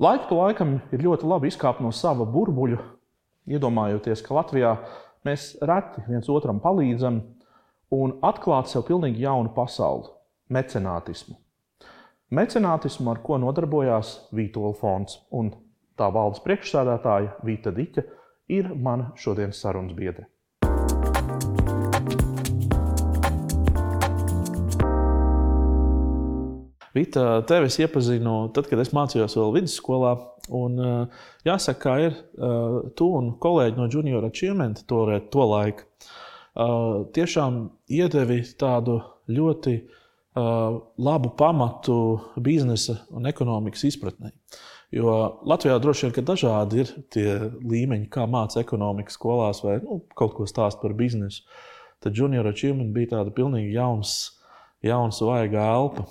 Laiku 0.00 0.30
pa 0.30 0.36
laikam 0.46 0.78
ir 0.96 1.02
ļoti 1.04 1.28
labi 1.28 1.50
izkāpt 1.50 1.82
no 1.84 1.90
sava 1.92 2.24
burbuļa, 2.24 2.78
iedomājoties, 3.52 4.22
ka 4.24 4.32
Latvijā 4.38 4.70
mēs 5.28 5.50
reti 5.60 6.00
viens 6.06 6.30
otram 6.32 6.56
palīdzam 6.64 7.18
un 7.92 8.14
atklāt 8.24 8.70
sev 8.70 8.86
pilnīgi 8.88 9.26
jaunu 9.26 9.52
pasauli- 9.52 10.08
mecenātismu. 10.56 11.36
Mecenātismu, 12.32 13.10
ar 13.10 13.20
ko 13.20 13.36
nodarbojās 13.44 14.14
Vītola 14.32 14.72
fonds 14.80 15.18
un 15.30 15.52
tā 15.98 16.08
valdes 16.08 16.40
priekšsēdētāja 16.46 17.36
Vīta 17.44 17.68
Diķa, 17.68 18.04
ir 18.48 18.74
mana 18.74 19.12
šodienas 19.16 19.60
sarunas 19.60 19.92
biedre. 19.92 20.30
Vita, 26.96 27.42
tevi 27.46 27.68
es 27.70 27.78
iepazinu 27.78 28.50
tad, 28.54 28.66
kad 28.70 28.80
es 28.82 28.90
mācījos 28.96 29.36
vēl 29.38 29.54
vidusskolā. 29.60 30.16
Un, 30.56 30.80
uh, 30.82 31.22
jāsaka, 31.46 31.78
kā 31.84 31.94
ir 32.08 32.16
uh, 32.16 32.80
tu 32.98 33.06
un 33.14 33.34
kolēģi 33.38 33.78
no 33.78 33.86
Junior 33.86 34.26
Achievement 34.26 34.82
to, 34.90 35.04
to 35.30 35.46
laiku. 35.46 35.86
Uh, 36.50 37.06
tiešām 37.14 37.62
iedevi 37.94 38.42
tādu 38.58 39.00
ļoti 39.30 39.78
labu 40.98 41.30
pamatu 41.36 42.20
biznesa 42.38 43.00
un 43.10 43.26
ekonomikas 43.26 43.82
izpratnē. 43.88 44.30
Jo 44.94 45.40
Latvijā 45.46 45.78
droši 45.78 46.06
vien 46.06 46.14
ir 46.18 46.26
dažādi 46.26 46.80
ir 46.82 46.92
tie 47.14 47.34
līmeņi, 47.62 48.08
kā 48.10 48.26
mācīt 48.30 48.64
ekonomikas 48.64 49.18
skolās 49.18 49.62
vai 49.62 49.78
nu, 49.82 50.00
kaut 50.18 50.34
ko 50.34 50.46
stāst 50.50 50.80
par 50.82 50.94
biznesu. 50.98 51.42
Tad 52.02 52.16
Junior 52.16 52.46
Achievement 52.50 52.94
bija 52.94 53.16
tāda 53.16 53.34
pilnīgi 53.34 53.74
jauns, 53.74 54.14
jauns 54.82 55.20
vaiga 55.22 55.66
elpa. 55.74 56.06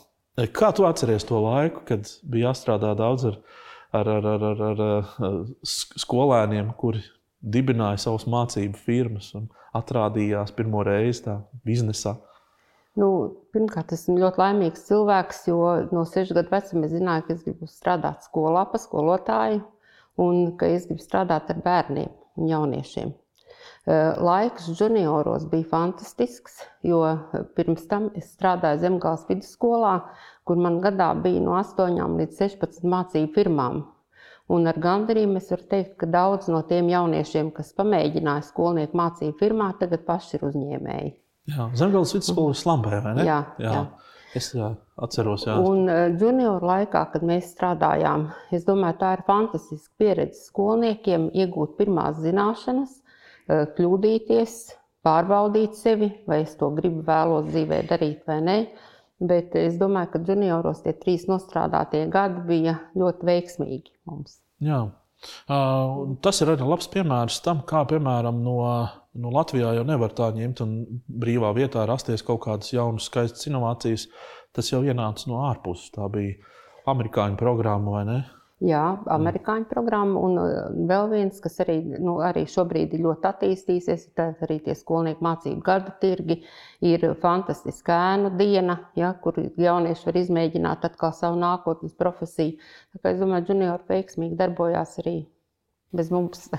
Kā 0.55 0.71
tu 0.75 0.85
atceries 0.87 1.25
to 1.27 1.39
laiku, 1.43 1.83
kad 1.87 2.07
bija 2.23 2.49
jāstrādā 2.49 2.93
daudz 2.97 3.25
ar, 3.27 3.39
ar, 3.91 4.07
ar, 4.07 4.27
ar, 4.29 4.43
ar, 4.45 4.61
ar, 4.69 5.07
ar 5.27 5.39
skolēniem, 5.99 6.71
kuri 6.79 7.01
dibināja 7.39 7.99
savas 8.05 8.27
mācību 8.29 8.79
firmas 8.79 9.31
un 9.35 9.49
atrādījās 9.75 10.53
pirmo 10.55 10.83
reizi 10.85 11.25
tā 11.27 11.39
biznesā? 11.65 12.15
Nu, 12.99 13.09
pirmkārt, 13.53 13.93
esmu 13.95 14.17
ļoti 14.19 14.41
laimīgs 14.41 14.87
cilvēks, 14.89 15.43
jo 15.51 15.59
no 15.95 16.03
6 16.09 16.33
gadu 16.35 16.51
vecuma 16.51 16.87
es 16.87 16.93
zināju, 16.95 17.25
ka 17.27 17.35
es 17.35 17.43
gribu 17.45 17.69
strādāt 17.69 18.25
skolā, 18.27 18.65
pa 18.71 18.81
skolotāju, 18.81 19.61
un 20.19 20.55
ka 20.59 20.67
es 20.73 20.87
gribu 20.89 21.03
strādāt 21.03 21.51
ar 21.53 21.61
bērniem 21.63 22.09
un 22.39 22.49
jauniešiem. 22.49 23.13
Eh, 23.89 24.13
laiks 24.21 24.67
junioros 24.79 25.47
bija 25.49 25.65
fantastisks, 25.71 26.59
jo 26.85 26.99
pirms 27.57 27.87
tam 27.89 28.09
es 28.19 28.27
strādāju 28.35 28.83
Zemgājas 28.83 29.23
vidusskolā, 29.29 29.93
kur 30.45 30.59
man 30.61 30.77
gadā 30.83 31.07
bija 31.23 31.41
no 31.41 31.55
8 31.57 32.19
līdz 32.19 32.41
16 32.43 32.85
mācību 32.85 33.31
firmām. 33.37 33.79
Un 34.49 34.69
ar 34.69 34.77
gandarījumu 34.81 35.41
es 35.41 35.49
varu 35.53 35.65
teikt, 35.71 35.95
ka 36.01 36.09
daudz 36.09 36.51
no 36.53 36.61
tiem 36.69 36.91
jauniešiem, 36.91 37.49
kas 37.55 37.71
pamēģināja 37.77 38.45
skolnieku 38.51 38.97
mācību 38.97 39.37
firmā, 39.41 39.71
tagad 39.81 40.05
paši 40.05 40.37
ir 40.37 40.45
uzņēmēji. 40.51 41.11
Zemgājas 41.81 42.13
vidusskola 42.17 42.53
ir 42.53 42.61
slambē, 42.61 43.01
vai 43.07 43.17
ne? 43.17 43.27
Jā, 43.31 43.41
jā. 43.57 43.73
jā. 43.73 43.83
Es 44.37 44.51
jā, 44.53 44.73
atceros, 45.01 45.47
jā. 45.49 45.57
Un 45.65 45.89
eh, 45.89 46.13
junioru 46.13 46.69
laikā, 46.75 47.07
kad 47.15 47.25
mēs 47.25 47.55
strādājām, 47.55 48.29
es 48.53 48.69
domāju, 48.69 49.01
tā 49.01 49.15
ir 49.17 49.25
fantastiska 49.25 49.95
pieredze 49.97 50.43
skolniekiem 50.51 51.31
iegūt 51.33 51.79
pirmās 51.79 52.21
zināšanas, 52.21 52.98
Eh, 52.98 52.98
kļūdīties, 53.49 54.55
pārbaudīt 55.05 55.77
sevi, 55.79 56.11
vai 56.29 56.43
es 56.45 56.55
to 56.59 56.69
gribu 56.75 57.03
vēlos 57.07 57.49
dzīvē 57.49 57.83
darīt 57.89 58.23
vai 58.29 58.39
nē. 58.45 58.59
Bet 59.19 59.55
es 59.59 59.75
domāju, 59.79 60.13
ka 60.13 60.21
junioros 60.29 60.83
tie 60.85 60.93
trīs 60.95 61.25
nostrādātie 61.27 62.05
gadi 62.11 62.45
bija 62.47 62.77
ļoti 62.95 63.27
veiksmīgi 63.27 63.91
mums. 64.07 64.37
Jā. 64.63 64.85
Uh, 65.51 66.15
tas 66.23 66.39
ir 66.39 66.53
arī 66.53 66.63
labs 66.63 66.87
piemērs 66.93 67.41
tam, 67.43 67.65
kā 67.67 67.81
piemēram 67.89 68.39
no, 68.45 68.61
no 69.19 69.31
Latvijā 69.35 69.73
jau 69.75 69.83
nevar 69.87 70.15
tā 70.15 70.29
ņemt 70.37 70.61
un 70.63 70.77
brīvā 71.11 71.51
vietā 71.57 71.83
rasties 71.89 72.23
kaut 72.23 72.45
kādas 72.45 72.71
jaunas, 72.71 73.09
skaistas 73.11 73.49
inovācijas. 73.51 74.07
Tas 74.55 74.71
jau 74.71 74.79
ienāca 74.87 75.27
no 75.29 75.43
ārpuses. 75.49 75.91
Tā 75.93 76.07
bija 76.09 76.39
amerikāņu 76.89 77.37
programma 77.37 77.99
vai 77.99 78.05
ne? 78.07 78.19
Jā, 78.59 78.81
amerikāņu 79.15 79.69
programma. 79.69 80.19
Un 80.19 80.39
uh, 80.41 80.55
vēl 80.89 81.05
viens, 81.13 81.37
kas 81.39 81.61
arī, 81.63 81.77
nu, 81.95 82.17
arī 82.27 82.43
šobrīd 82.49 82.91
ir 82.97 83.05
ļoti 83.05 83.29
attīstījies, 83.29 84.09
ir 84.11 84.43
arī 84.43 84.57
tie 84.65 84.75
skolnieku 84.75 85.23
mācību 85.23 85.63
gada 85.63 85.93
tirgi. 86.01 86.41
Ir 86.83 87.05
fantastiska 87.21 87.95
ēnu 88.11 88.33
diena, 88.39 88.75
ja, 88.99 89.13
kur 89.23 89.39
jaunieši 89.39 90.09
var 90.09 90.19
izmēģināt 90.25 90.87
atkal 90.91 91.15
savu 91.15 91.39
nākotnes 91.39 91.95
profesiju. 91.99 92.59
Tā 92.91 92.99
kā 93.03 93.15
es 93.15 93.23
domāju, 93.23 93.53
juniori 93.53 93.93
veiksmīgi 93.93 94.39
darbojās 94.39 94.99
arī 95.05 95.21
bez 95.95 96.11
mums. 96.11 96.49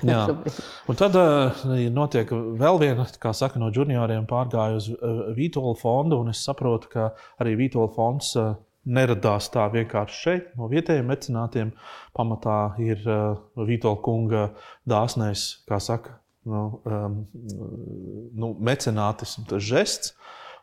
un 0.89 0.97
tad 0.99 1.15
uh, 1.21 1.63
notiek 1.93 2.33
vēl 2.33 2.81
viena, 2.81 3.05
kā 3.21 3.35
saka, 3.37 3.61
no 3.61 3.69
junioriem 3.69 4.25
pārgāja 4.29 4.81
uz 4.81 4.89
uh, 4.95 5.29
Vītola 5.37 5.77
fondu. 5.77 6.23
Es 6.33 6.41
saprotu, 6.49 6.89
ka 6.97 7.11
arī 7.37 7.55
Vītola 7.61 7.93
fonds 7.93 8.33
uh, 8.41 8.55
neradās 8.85 9.49
tā 9.53 9.67
vienkārši 9.73 10.17
šeit, 10.17 10.49
no 10.57 10.69
vietējiem 10.71 11.09
mecenātiem. 11.11 11.71
Pamatā 12.17 12.75
ir 12.81 13.01
uh, 13.05 13.37
Vitola 13.67 13.99
kunga 14.01 14.47
dāsnais, 14.89 15.63
kā 15.69 15.79
saka, 15.83 16.17
nu, 16.49 16.81
um, 16.85 17.19
nu, 18.33 18.53
mecenātisms, 18.59 19.49
tas 19.51 19.65
žests. 19.65 20.15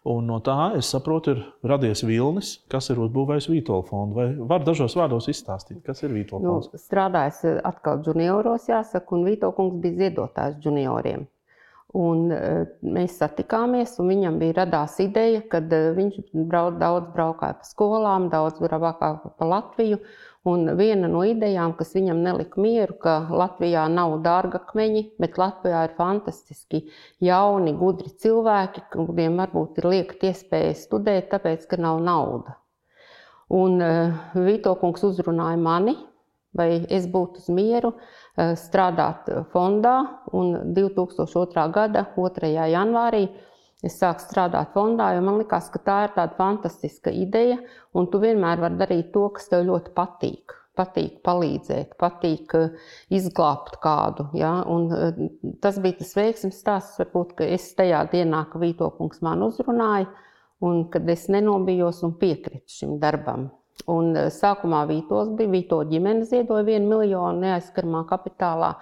Un 0.08 0.28
no 0.30 0.38
tā, 0.40 0.54
es 0.78 0.88
saprotu, 0.92 1.34
ir 1.34 1.68
radies 1.68 2.04
vilnis, 2.06 2.52
kas 2.70 2.86
ir 2.92 3.00
uzbūvējis 3.02 3.48
Vitola 3.50 3.84
fondu. 3.84 4.16
Vai 4.16 4.28
var 4.52 4.62
dažos 4.64 4.94
vārdos 4.96 5.26
izstāstīt, 5.28 5.82
kas 5.84 6.00
ir 6.06 6.14
Vitola 6.14 6.44
nu, 6.44 6.52
fonds? 6.54 6.70
Nu, 6.72 6.80
strādājis 6.80 7.58
atkal 7.66 8.00
junioros, 8.06 8.70
jāsaka, 8.70 9.18
un 9.18 9.26
Vitola 9.26 9.56
kungs 9.58 9.82
bija 9.82 10.06
ziedotājs 10.06 10.62
junioriem. 10.64 11.26
Un, 11.96 12.26
uh, 12.28 12.66
mēs 12.84 13.14
satikāmies, 13.16 13.94
un 14.02 14.10
viņam 14.12 14.34
bija 14.42 14.58
radās 14.58 14.98
ideja, 15.00 15.40
ka 15.48 15.62
uh, 15.64 15.86
viņš 15.96 16.18
brauc, 16.50 16.76
daudz 16.76 17.06
braukāja 17.14 17.56
pa 17.56 17.64
skolām, 17.64 18.26
daudz 18.28 18.60
braukāja 18.60 19.32
pa 19.38 19.48
Latviju. 19.48 19.96
Un 20.48 20.68
viena 20.76 21.08
no 21.08 21.22
idejām, 21.24 21.72
kas 21.76 21.94
viņam 21.96 22.20
nelika 22.24 22.60
mieru, 22.60 22.94
ka 23.00 23.14
Latvijā 23.32 23.86
nav 23.92 24.18
dārgakmeņi, 24.24 25.02
bet 25.20 25.40
Latvijā 25.40 25.86
ir 25.88 25.96
fantastiski 25.96 26.82
jauni, 27.24 27.72
gudri 27.80 28.12
cilvēki, 28.20 28.84
kuriem 28.92 29.40
varbūt 29.40 29.80
ir 29.80 29.88
lieka 29.94 30.20
iespēja 30.28 30.76
studēt, 30.76 31.32
tāpēc, 31.32 31.64
ka 31.72 31.80
nav 31.80 32.04
nauda. 32.04 32.58
Un 33.48 33.80
uh, 33.80 34.28
Vito 34.36 34.76
kungs 34.76 35.08
uzrunāja 35.08 35.56
mani, 35.56 35.96
vai 36.56 36.84
es 36.88 37.06
būtu 37.10 37.42
uz 37.42 37.48
mieru 37.52 37.92
eh, 37.94 38.54
strādāt 38.58 39.28
fondā. 39.52 39.96
Un 40.32 40.74
2002. 40.76 41.66
gada 41.74 42.04
2. 42.16 42.52
janvārī 42.72 43.26
es 43.84 43.98
sāku 44.00 44.24
strādāt 44.24 44.72
fondā, 44.74 45.12
jo 45.14 45.24
man 45.24 45.38
likās, 45.42 45.68
ka 45.70 45.82
tā 45.84 45.98
ir 46.06 46.14
tāda 46.16 46.34
fantastiska 46.38 47.12
ideja, 47.14 47.58
un 47.94 48.08
tu 48.10 48.20
vienmēr 48.22 48.62
vari 48.64 48.80
darīt 48.80 49.12
to, 49.14 49.28
kas 49.34 49.50
tev 49.52 49.66
ļoti 49.68 49.94
patīk. 49.96 50.56
Patīk 50.78 51.16
palīdzēt, 51.26 51.96
patīk 51.98 52.54
eh, 52.54 52.74
izglābt 53.18 53.80
kādu. 53.82 54.28
Ja? 54.38 54.60
Un 54.70 54.88
eh, 54.94 55.22
tas 55.62 55.80
bija 55.82 55.98
tas 56.00 56.14
veiksmes 56.18 56.62
stāsts, 56.62 57.00
varbūt, 57.02 57.34
ka 57.40 57.50
es 57.58 57.66
tajā 57.78 58.04
dienā, 58.12 58.46
kad 58.52 58.62
Vītokungs 58.62 59.22
man 59.26 59.42
uzrunāja, 59.46 60.06
un 60.62 60.84
kad 60.92 61.06
es 61.10 61.28
nenobijos 61.30 62.04
un 62.06 62.14
piekritu 62.18 62.78
šim 62.78 62.98
darbam. 63.02 63.48
Un 63.86 64.16
eh, 64.16 64.28
sākumā 64.34 64.82
Vītos 64.88 65.30
bija, 65.38 65.50
Vīto 65.52 65.78
ģimene 65.88 66.26
ziedoja 66.28 66.64
1 66.66 66.88
miljonu 66.90 67.44
neaizskaramā 67.44 68.02
kapitālā, 68.10 68.74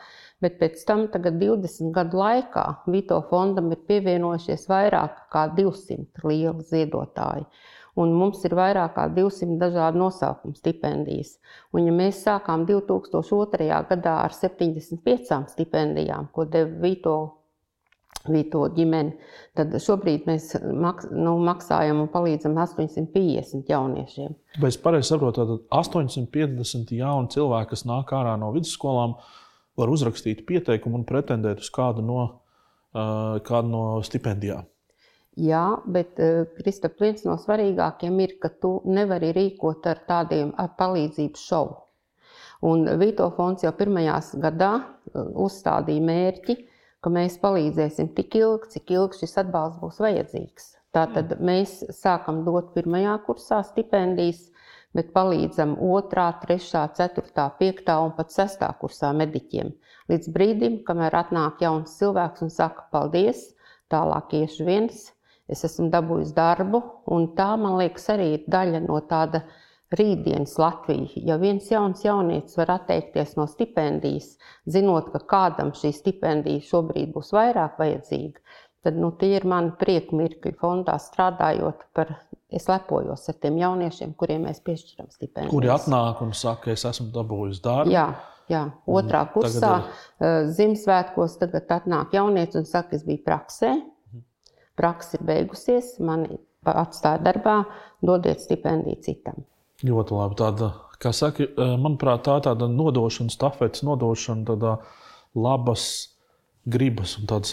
bet 0.43 0.59
pēc 0.61 0.83
tam, 0.89 1.07
tagad 1.13 1.39
20 1.43 1.93
gadu 1.95 2.21
laikā, 2.23 2.67
Vīto 2.89 3.21
fondam 3.31 3.71
ir 3.75 3.83
pievienojušies 3.89 4.67
vairāk 4.73 5.27
kā 5.33 5.47
200 5.59 6.25
lieli 6.25 6.69
ziedotāji. 6.71 7.47
Un 7.97 8.13
mums 8.13 8.43
ir 8.45 8.53
vairāk 8.53 8.93
kā 8.99 9.07
200 9.09 9.57
dažādu 9.61 10.03
nosaukumu 10.03 10.57
stipendijas. 10.59 11.39
Un, 11.73 11.87
ja 11.89 11.95
mēs 11.97 12.21
sākām 12.27 12.67
2002. 12.69 13.71
gadā 13.89 14.19
ar 14.27 14.37
75 14.37 15.47
stipendijām, 15.55 16.29
ko 16.33 16.45
deva 16.45 16.77
Vīto 16.83 17.17
Vīto 18.33 18.65
ģimeni, 18.77 19.15
tad 19.59 19.75
šobrīd 19.83 20.27
mēs 20.29 20.53
maks, 20.63 21.09
nu, 21.13 21.37
maksājam 21.47 22.03
un 22.05 22.11
palīdzam 22.13 22.57
850 22.59 23.73
jauniešiem. 23.73 24.37
Vai 24.63 24.71
es 24.73 24.79
pareizi 24.81 25.13
saprotu, 25.13 25.45
tad 25.45 25.67
850 25.81 26.95
jauni 26.97 27.33
cilvēki, 27.35 27.73
kas 27.75 27.87
nāk 27.89 28.15
ārā 28.17 28.37
no 28.41 28.53
vidusskolām, 28.57 29.17
var 29.77 29.93
uzrakstīt 29.93 30.47
pieteikumu 30.49 31.03
un 31.03 31.09
pretendēt 31.09 31.61
uz 31.65 31.73
kādu 31.73 32.05
no, 32.05 32.23
uh, 32.97 33.37
kādu 33.45 33.73
no 33.73 33.85
stipendijām? 34.07 34.69
Jā, 35.37 35.83
bet 35.85 36.17
Kristap, 36.57 36.95
viens 37.01 37.27
no 37.29 37.35
svarīgākajiem 37.37 38.21
ir, 38.25 38.39
ka 38.41 38.49
tu 38.49 38.79
nevari 38.89 39.35
rīkot 39.37 39.85
ar 39.91 40.01
tādiem 40.09 40.55
ar 40.57 40.71
palīdzības 40.79 41.43
šovu. 41.51 41.75
Un 42.65 42.87
Vito 42.97 43.27
fonds 43.37 43.67
jau 43.67 43.73
pirmajās 43.77 44.33
gadā 44.41 44.71
uzstādīja 45.13 46.05
mērķi, 46.09 46.57
ka 47.05 47.13
mēs 47.13 47.39
palīdzēsim 47.43 48.13
tik 48.17 48.35
ilgi, 48.41 48.73
cik 48.77 48.93
ilgi 48.97 49.23
šis 49.23 49.39
atbalsts 49.45 49.81
būs 49.83 50.03
vajadzīgs. 50.03 50.73
Tātad 50.97 51.37
mēs 51.45 51.83
sākam 51.93 52.45
dot 52.47 52.73
pirmajā 52.77 53.19
kursā 53.27 53.63
stipendijas. 53.67 54.51
bet 54.97 55.13
palīdzam 55.13 55.77
2, 55.77 56.25
3, 56.43 56.57
4, 56.97 57.49
5 57.61 57.97
un 58.05 58.15
pat 58.17 58.33
6 58.33 58.71
kursā 58.81 59.11
mediķiem. 59.17 59.75
Līdz 60.11 60.31
brīdim, 60.33 60.79
kamēr 60.87 61.19
atnāk 61.21 61.61
jauns 61.65 61.99
cilvēks 61.99 62.47
un 62.47 62.53
saka, 62.55 62.87
paldies, 62.95 63.43
tālāk 63.93 64.33
iešu 64.41 64.67
viens, 64.69 65.11
es 65.53 65.65
esmu 65.69 65.91
dabūjis 65.93 66.33
darbu, 66.37 66.83
un 67.13 67.29
tā, 67.39 67.53
man 67.61 67.79
liekas, 67.81 68.09
arī 68.15 68.33
ir 68.39 68.47
daļa 68.51 68.83
no 68.87 69.01
tāda 69.11 69.45
rītdienas 69.95 70.57
Latvija. 70.59 71.23
Ja 71.29 71.37
viens 71.39 71.69
jauns 71.71 72.03
jaunietis 72.05 72.57
var 72.59 72.73
atteikties 72.75 73.37
no 73.39 73.47
stipendijas, 73.51 74.35
zinot, 74.67 75.13
ka 75.15 75.23
kādam 75.31 75.73
šī 75.77 75.93
stipendija 75.95 76.65
šobrīd 76.67 77.13
būs 77.15 77.33
vairāk 77.37 77.79
vajadzīga, 77.79 78.43
tad 78.87 78.99
nu, 78.99 79.13
tie 79.19 79.37
ir 79.39 79.47
mani 79.47 79.75
prieka 79.79 80.17
mirkļi 80.17 80.57
fondā 80.61 80.99
strādājot 81.03 81.91
par. 81.97 82.17
Es 82.47 82.69
lepojos 82.71 83.25
ar 83.27 83.35
tiem 83.43 83.57
jauniešiem, 83.59 84.13
kuriem 84.15 84.45
mēs 84.47 84.61
piešķiram 84.63 85.09
stipendijas. 85.11 85.51
Kuri 85.51 85.71
atnāk 85.75 86.21
un 86.23 86.31
saka, 86.31 86.71
es 86.71 86.85
esmu 86.87 87.09
dabūjis 87.11 87.59
darbu? 87.65 87.91
Jā, 87.91 88.05
jā. 88.47 88.61
otrā 88.87 89.25
kursā 89.33 89.73
ir... 89.81 89.89
Eh, 90.23 90.37
Ziemassvētkos 90.55 91.35
tagad 91.41 91.75
atnāk 91.75 92.15
jaunietis 92.15 92.61
un 92.63 92.69
saka, 92.71 92.95
es 92.95 93.03
biju 93.09 93.25
praksē, 93.27 93.73
praksa 94.79 95.19
ir 95.19 95.27
beigusies, 95.27 95.97
mani 95.99 96.39
atstāja 96.71 97.19
darbā, 97.27 97.59
dodiet 98.07 98.47
stipendiju 98.47 99.03
citam. 99.03 99.43
Ļoti 99.85 100.17
labi. 100.17 100.37
Tāda, 100.41 100.73
kā 101.03 101.13
saka, 101.13 101.45
manuprāt, 101.77 102.25
tā 102.25 102.39
ir 102.39 102.47
tāda 102.49 102.69
nodošana, 102.73 103.33
stafetes 103.33 103.85
nodošana, 103.85 104.47
tāda 104.49 104.77
labas 105.37 105.89
gribas 106.67 107.19
un 107.21 107.29
tādas 107.31 107.53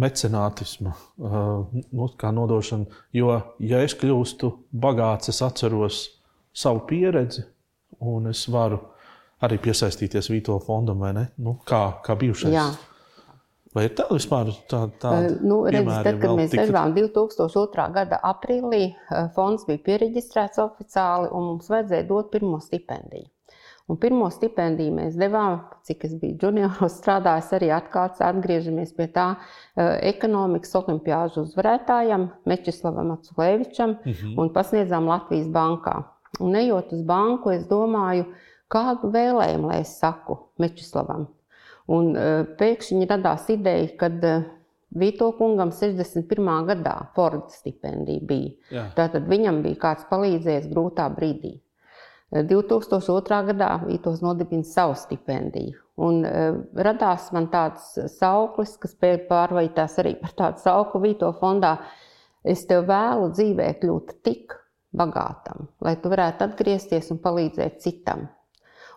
mecenātisma 0.00 0.94
nu, 1.18 2.06
nodošana. 2.38 2.86
Jo, 3.16 3.34
ja 3.60 3.82
es 3.84 3.96
kļūstu 3.98 4.52
bagāts, 4.72 5.32
es 5.32 5.42
atceros 5.44 6.04
savu 6.56 6.86
pieredzi 6.88 7.44
un 8.00 8.30
es 8.30 8.46
varu 8.52 8.80
arī 9.44 9.58
piesaistīties 9.60 10.30
Vītola 10.32 10.62
fondam, 10.64 11.02
vai 11.04 11.12
ne? 11.16 11.26
Nu, 11.42 11.58
kā, 11.68 11.98
kā 12.04 12.16
bijušais. 12.16 12.54
Jā. 12.54 12.70
Vai 13.76 13.84
ir 13.90 13.92
tāda 13.92 14.16
vispār 14.16 14.50
tāda? 14.70 14.88
Tā, 15.02 15.12
nu, 15.44 15.60
redz, 15.68 15.90
tad, 16.06 16.16
kad 16.22 16.32
mēs 16.38 16.54
devām 16.56 16.94
2002. 16.96 17.86
gada 17.92 18.18
aprīlī, 18.24 18.94
fonds 19.36 19.66
bija 19.68 19.82
pieregistrēts 19.90 20.62
oficiāli 20.62 21.28
un 21.28 21.50
mums 21.50 21.68
vajadzēja 21.68 22.06
dot 22.08 22.30
pirmo 22.32 22.60
stipendiju. 22.64 23.28
Un 23.86 24.00
pirmo 24.02 24.26
stipendiju 24.34 24.94
mēs 24.96 25.18
devām, 25.20 25.60
cik 25.86 26.08
es 26.08 26.16
biju 26.18 26.40
junioros 26.42 26.96
strādājis, 27.02 27.52
arī 27.58 27.70
atkārts 27.76 28.24
atgriežamies 28.24 28.96
pie 28.96 29.10
tā 29.12 29.28
ekonomikas 30.08 30.74
olimpiāžu 30.80 31.44
uzvarētājam 31.44 32.30
Mečislavam 32.48 33.12
Atsulēvičam 33.18 33.94
uh 33.98 34.08
mhm. 34.08 34.18
-huh. 34.24 34.40
un 34.40 34.52
pasniedzām 34.56 35.06
Latvijas 35.12 35.52
bankā. 35.52 36.02
Un 36.40 36.56
ejot 36.56 36.92
uz 36.92 37.02
banku, 37.02 37.50
es 37.50 37.68
domāju, 37.68 38.24
kādu 38.68 39.12
vēlējumu 39.12 39.68
lai 39.68 39.80
es 39.80 39.98
saku 40.00 40.38
Mečislavam. 40.58 41.28
Un 41.92 42.12
uh, 42.16 42.42
pēkšņi 42.58 43.06
radās 43.06 43.46
ideja, 43.54 43.88
ka 44.00 44.10
uh, 44.10 44.46
Vito 44.96 45.28
kungam 45.36 45.72
61. 45.74 46.66
gadā 46.70 46.94
Forda 47.14 47.50
stipendija 47.52 48.22
bija. 48.24 48.52
Jā. 48.72 48.84
Tātad 48.96 49.26
viņam 49.28 49.60
bija 49.64 49.80
kāds 49.82 50.06
palīdzējis 50.10 50.68
grūtā 50.70 51.08
brīdī. 51.12 51.56
2002. 52.32 53.40
E, 53.40 53.46
gadā 53.50 53.70
Vītos 53.84 54.22
nodibina 54.24 54.64
savu 54.66 54.96
stipendiju. 54.98 55.76
Un 55.96 56.24
radās 56.74 57.30
man 57.32 57.48
tāds 57.52 57.94
sauklis, 58.18 58.74
kas 58.80 58.96
pārveidās 59.00 59.96
arī 60.02 60.16
par 60.20 60.34
tādu 60.38 60.64
sauklu 60.64 61.02
Vīto 61.06 61.30
fondā. 61.40 61.76
Es 62.44 62.66
tev 62.68 62.86
vēlu 62.88 63.30
dzīvē 63.34 63.68
kļūt 63.82 64.18
tik 64.26 64.54
bagātam, 64.96 65.68
lai 65.82 65.96
tu 66.00 66.12
varētu 66.12 66.46
atgriezties 66.46 67.10
un 67.14 67.20
palīdzēt 67.22 67.80
citam. 67.82 68.28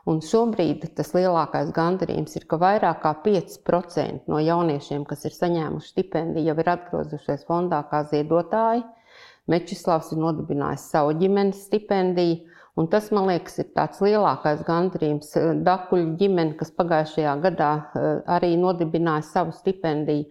Un 0.09 0.23
šobrīd 0.25 0.87
tas 0.97 1.11
lielākais 1.13 1.69
gandarījums 1.75 2.33
ir, 2.39 2.45
ka 2.49 2.57
vairāk 2.61 3.03
kā 3.03 3.11
5% 3.25 4.31
no 4.31 4.39
jauniešiem, 4.41 5.03
kas 5.05 5.27
ir 5.29 5.35
saņēmuši 5.35 5.91
stipendiju, 5.93 6.47
jau 6.49 6.55
ir 6.63 6.71
atgriezušies 6.73 7.43
fondā 7.49 7.83
kā 7.91 8.01
ziedotāji. 8.09 8.81
Mečislavs 9.49 10.09
ir 10.13 10.21
nodibinājis 10.23 10.87
savu 10.93 11.13
ģimenes 11.19 11.61
stipendiju, 11.67 12.39
un 12.77 12.89
tas, 12.89 13.11
man 13.13 13.29
liekas, 13.29 13.59
ir 13.61 13.69
tāds 13.77 14.01
lielākais 14.01 14.65
gandarījums. 14.65 15.31
Dakuļu 15.65 16.15
ģimene, 16.21 16.57
kas 16.57 16.73
pagājušajā 16.77 17.35
gadā 17.45 17.71
eh, 17.77 18.09
arī 18.37 18.55
nodibināja 18.61 19.27
savu 19.29 19.53
stipendiju, 19.57 20.25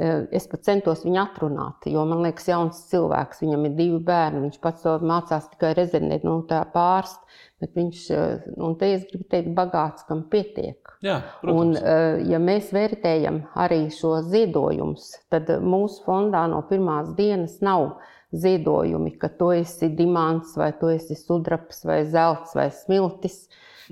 es 0.00 0.46
pat 0.48 0.64
centos 0.64 1.02
viņu 1.04 1.18
atrunāt, 1.20 1.86
jo 1.90 2.04
man 2.08 2.22
liekas, 2.24 2.46
jauns 2.48 2.78
cilvēks, 2.88 3.42
viņam 3.44 3.66
ir 3.68 3.76
divi 3.76 3.98
bērni, 4.06 4.46
viņš 4.46 4.60
pats 4.62 4.86
mācās 5.04 5.50
tikai 5.52 5.74
rezidēt, 5.76 6.24
nu, 6.24 6.38
tā 6.48 6.62
pārst, 6.72 7.20
bet 7.60 7.74
viņš, 7.76 8.04
eh, 8.16 8.46
un 8.56 8.76
te 8.80 8.92
es 8.94 9.04
gribu 9.10 9.26
teikt, 9.28 9.50
bagāts, 9.56 10.06
kam 10.08 10.22
pietiek. 10.32 10.78
Jā, 11.04 11.20
protams. 11.42 11.60
un, 11.60 11.76
eh, 11.76 12.22
ja 12.30 12.38
mēs 12.38 12.72
vērtējam 12.72 13.42
arī 13.54 13.90
šo 13.92 14.22
ziedojumus, 14.22 15.12
tad 15.30 15.46
mūsu 15.60 16.04
fondā 16.06 16.48
no 16.48 16.62
pirmās 16.62 17.14
dienas 17.16 17.60
nav 17.60 17.98
ziedojumi, 18.32 19.18
ka 19.18 19.28
tu 19.28 19.50
esi 19.50 19.88
dimants, 19.88 20.56
vai 20.56 20.72
tu 20.72 20.86
esi 20.86 21.14
sudraps, 21.14 21.84
vai 21.84 22.04
zelts, 22.04 22.54
vai 22.54 22.70
smiltis, 22.70 23.48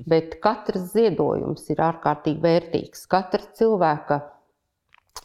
bet 0.07 0.41
katrs 0.41 0.93
ziedojums 0.95 1.69
ir 1.71 1.77
ārkārtīgi 1.77 2.41
vērtīgs. 2.41 3.07
Katra 3.11 3.43
cilvēka 3.59 4.23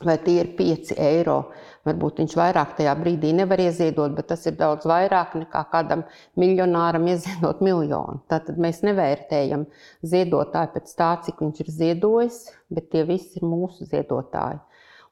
vai 0.02 0.18
tie 0.24 0.40
ir 0.42 0.50
5 0.58 0.96
eiro. 0.98 1.38
Varbūt 1.84 2.22
viņš 2.22 2.34
vairāk 2.40 2.76
tajā 2.78 2.94
brīdī 2.96 3.34
nevar 3.36 3.60
ieziedot, 3.60 4.14
bet 4.16 4.30
tas 4.32 4.46
ir 4.48 4.56
daudz 4.60 4.88
vairāk 4.88 5.36
nekā 5.36 5.64
kādam 5.72 6.06
miljonāram 6.40 7.08
ieziedot 7.12 7.60
miljonu. 7.68 8.22
Tātad 8.32 8.60
mēs 8.62 8.82
nevērtējam 8.88 9.66
ziedotāju 10.08 10.76
pēc 10.78 10.94
tā, 11.00 11.10
cik 11.26 11.44
viņš 11.44 11.64
ir 11.66 11.74
ziedojis, 11.80 12.40
bet 12.72 12.88
tie 12.94 13.04
visi 13.08 13.42
ir 13.42 13.50
mūsu 13.50 13.88
ziedotāji. 13.90 14.62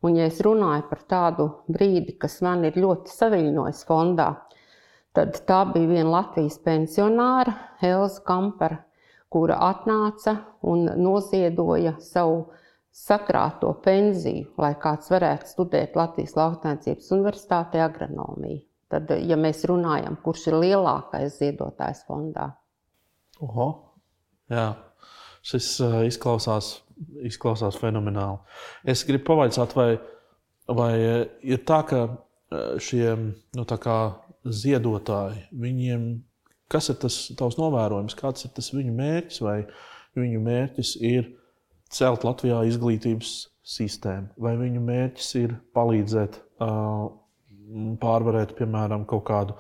Un, 0.02 0.16
ja 0.18 0.30
es 0.32 0.40
runāju 0.42 0.88
par 0.90 1.04
tādu 1.12 1.50
brīdi, 1.70 2.16
kas 2.18 2.40
man 2.42 2.64
ir 2.66 2.80
ļoti 2.80 3.12
saviņojis 3.14 3.84
fondā, 3.86 4.32
tad 5.14 5.36
tā 5.46 5.60
bija 5.74 5.92
viena 5.92 6.10
Latvijas 6.16 6.58
pensionāra, 6.64 7.54
Elza 7.86 8.24
Kampera, 8.26 8.80
kura 9.32 9.60
atnāca 9.68 10.40
un 10.68 10.88
noziedoja 10.98 11.98
savu 12.02 12.48
sakrāto 12.92 13.72
pensiju, 13.84 14.50
lai 14.60 14.74
kāds 14.80 15.12
varētu 15.12 15.50
studēt 15.50 15.96
Latvijas 15.96 16.36
Lauksaimniecības 16.38 17.12
Universitātē 17.16 17.84
agronomiju. 17.86 18.62
Tad, 18.92 19.14
ja 19.24 19.38
mēs 19.40 19.64
runājam, 19.70 20.18
kurš 20.24 20.50
ir 20.52 20.58
lielākais 20.60 21.38
ziedotājs 21.40 22.04
fondā? 22.08 22.50
Oho, 23.42 23.68
jā, 24.52 24.74
šis 25.48 25.70
uh, 25.86 26.02
izklausās, 26.10 26.74
izklausās 27.24 27.80
fenomenāli. 27.80 28.42
Es 28.84 29.06
gribu 29.08 29.30
pavaicāt, 29.32 29.78
vai, 29.80 29.94
vai 30.68 30.92
ir 31.40 31.64
tā, 31.64 31.80
ka 31.88 32.04
šie 32.84 33.16
nu, 33.56 33.66
ziedotāji, 34.42 35.46
viņiem, 35.54 36.08
kas 36.72 36.90
ir 36.92 36.98
tas 37.02 37.18
tavs 37.38 37.58
novērojums, 37.60 38.16
kāds 38.18 38.48
ir 38.48 38.54
tas 38.56 38.72
viņu 38.74 38.94
mērķis, 38.98 39.42
vai 39.46 39.58
viņu 40.18 40.42
mērķis 40.44 40.96
ir 41.06 41.30
celt 41.92 42.26
Latvijā 42.28 42.62
izglītības 42.70 43.34
sistēmu, 43.72 44.32
vai 44.42 44.56
viņu 44.60 44.82
mērķis 44.84 45.32
ir 45.42 45.56
palīdzēt 45.76 46.38
uh, 46.64 47.10
pārvarēt, 48.02 48.56
piemēram, 48.58 49.06
kaut 49.10 49.26
kādu 49.30 49.58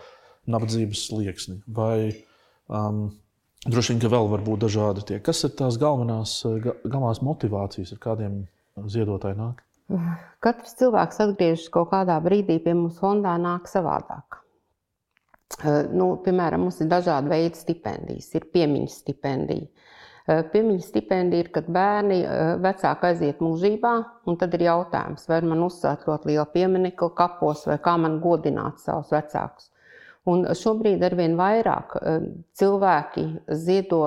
nabadzības 0.51 1.05
slieksni, 1.07 1.59
vai 1.71 2.11
um, 2.67 3.05
droši 3.67 3.93
vien, 3.93 4.01
ka 4.03 4.11
vēl 4.11 4.31
var 4.31 4.43
būt 4.45 4.65
dažādi 4.65 5.05
tie. 5.07 5.19
Kas 5.23 5.43
ir 5.47 5.53
tās 5.59 5.77
galvenās, 5.81 6.39
galvenās 6.65 7.21
motivācijas, 7.25 7.93
ar 7.95 8.01
kādiem 8.03 8.41
ziedotāji 8.89 9.39
nāk? 9.39 9.61
Katrs 10.43 10.77
cilvēks 10.79 11.19
atgriežas 11.25 11.71
kaut 11.73 11.91
kādā 11.91 12.15
brīdī 12.23 12.57
pie 12.63 12.75
mums 12.77 12.99
fondā, 13.01 13.35
nāk 13.41 13.67
savādāk. 13.69 14.39
Nu, 15.91 16.13
piemēram, 16.23 16.63
mums 16.63 16.79
ir 16.79 16.87
dažādi 16.91 17.31
veidi 17.31 17.59
stipendijas. 17.59 18.29
Ir 18.37 18.47
piemiņas 18.53 19.01
stipendija, 19.03 19.67
piemiņas 20.27 20.87
stipendija 20.91 21.45
ir, 21.45 21.51
kad 21.53 21.69
bērni 21.71 22.21
eh, 22.21 22.39
vecāki 22.61 23.09
aiziet 23.09 23.41
mūžībā, 23.43 23.93
un 24.29 24.37
tad 24.39 24.53
ir 24.57 24.67
jautājums, 24.67 25.27
vai 25.29 25.41
man 25.45 25.63
uzsākt 25.65 26.07
ļoti 26.09 26.31
lielu 26.31 26.47
pieminiektu 26.53 27.11
kapos, 27.17 27.65
vai 27.69 27.79
kā 27.81 27.97
man 27.97 28.19
godināt 28.23 28.81
savus 28.83 29.11
vecākus. 29.13 29.71
Un 30.29 30.45
šobrīd 30.53 31.01
arvien 31.05 31.37
vairāk 31.39 31.97
eh, 32.01 32.27
cilvēki 32.59 33.25
ziedo 33.63 34.03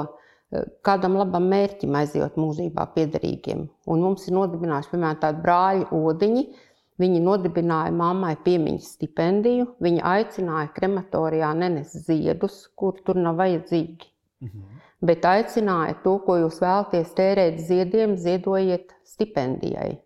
kādam 0.87 1.17
labam 1.19 1.49
mērķim 1.51 1.97
aiziet 1.99 2.37
mūžībā 2.39 2.85
piederīgiem. 2.95 3.65
Un 3.91 4.05
mums 4.05 4.29
ir 4.29 4.37
nodibinājuši, 4.37 4.93
piemēram, 4.93 5.19
tādi 5.25 5.43
brāļi 5.43 5.89
odiņi. 5.99 6.45
Viņi 7.03 7.23
nodibināja 7.25 7.91
mammai 7.91 8.37
piemiņas 8.45 8.93
stipendiju. 8.95 9.67
Viņi 9.83 10.05
aicināja 10.07 10.71
krematorijā 10.77 11.49
nenest 11.59 12.05
ziedus, 12.07 12.69
kur 12.79 13.01
tur 13.03 13.19
nav 13.19 13.41
vajadzīgi. 13.43 14.13
Mhm 14.47 14.75
bet 15.05 15.27
aicināja 15.29 15.99
to, 16.05 16.17
ko 16.25 16.39
jūs 16.43 16.61
vēlaties 16.65 17.13
tērēt 17.19 17.61
ziediem, 17.63 18.17
ziedojiet 18.21 18.95
stipendijai. 19.07 19.99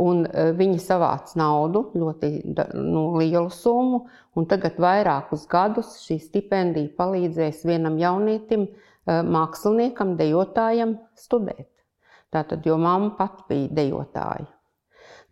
Un, 0.00 0.22
uh, 0.24 0.50
viņi 0.56 0.78
savāca 0.80 1.36
naudu, 1.36 1.90
ļoti 1.98 2.30
nu, 2.72 3.02
lielu 3.20 3.50
summu, 3.52 4.06
un 4.32 4.46
tagad 4.48 4.78
vairākus 4.80 5.44
gadus 5.50 5.98
šī 6.06 6.16
stipendija 6.24 6.94
palīdzēs 6.96 7.66
vienam 7.68 7.98
jaunietim, 8.00 8.70
uh, 8.72 9.20
māksliniekam, 9.28 10.16
dejotājam 10.16 10.96
studēt. 11.16 11.68
Tātad, 12.32 12.64
jo 12.64 12.76
mamma 12.80 13.12
pati 13.16 13.44
bija 13.48 13.74
dejotāja. 13.82 14.48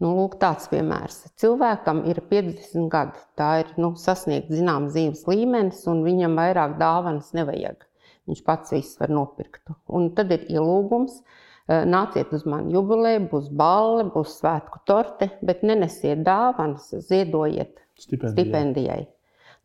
Nu, 0.01 0.11
lūk, 0.13 0.37
tāds 0.41 0.69
piemērs. 0.69 1.23
Cilvēkam 1.41 2.03
ir 2.11 2.21
50 2.29 2.89
gadi. 2.93 3.21
Tā 3.41 3.51
ir 3.63 3.71
nu, 3.81 3.95
sasniegt 3.97 4.51
zināms 4.53 4.93
dzīves 4.93 5.25
līmenis, 5.31 5.87
un 5.89 6.03
viņam 6.05 6.37
vairāk 6.37 6.77
dāvanas 6.81 7.33
nevajag. 7.37 7.86
Viņš 8.27 8.43
pats 8.47 8.75
viss 8.75 8.99
var 8.99 9.13
nopirkt. 9.15 9.63
Un 9.87 10.11
tad 10.17 10.33
ir 10.35 10.47
ielūgums. 10.51 11.21
Eh, 11.67 11.83
nāciet 11.87 12.31
uz 12.35 12.45
mani 12.47 12.75
jubileju, 12.77 13.25
būs 13.31 13.51
balle, 13.59 14.07
būs 14.15 14.37
svētku 14.41 14.83
torte, 14.87 15.33
bet 15.43 15.65
nenesiet 15.67 16.23
dāvanas, 16.27 16.93
ziedojiet 17.09 17.81
stipendijai. 17.99 18.35
stipendijai. 18.35 19.01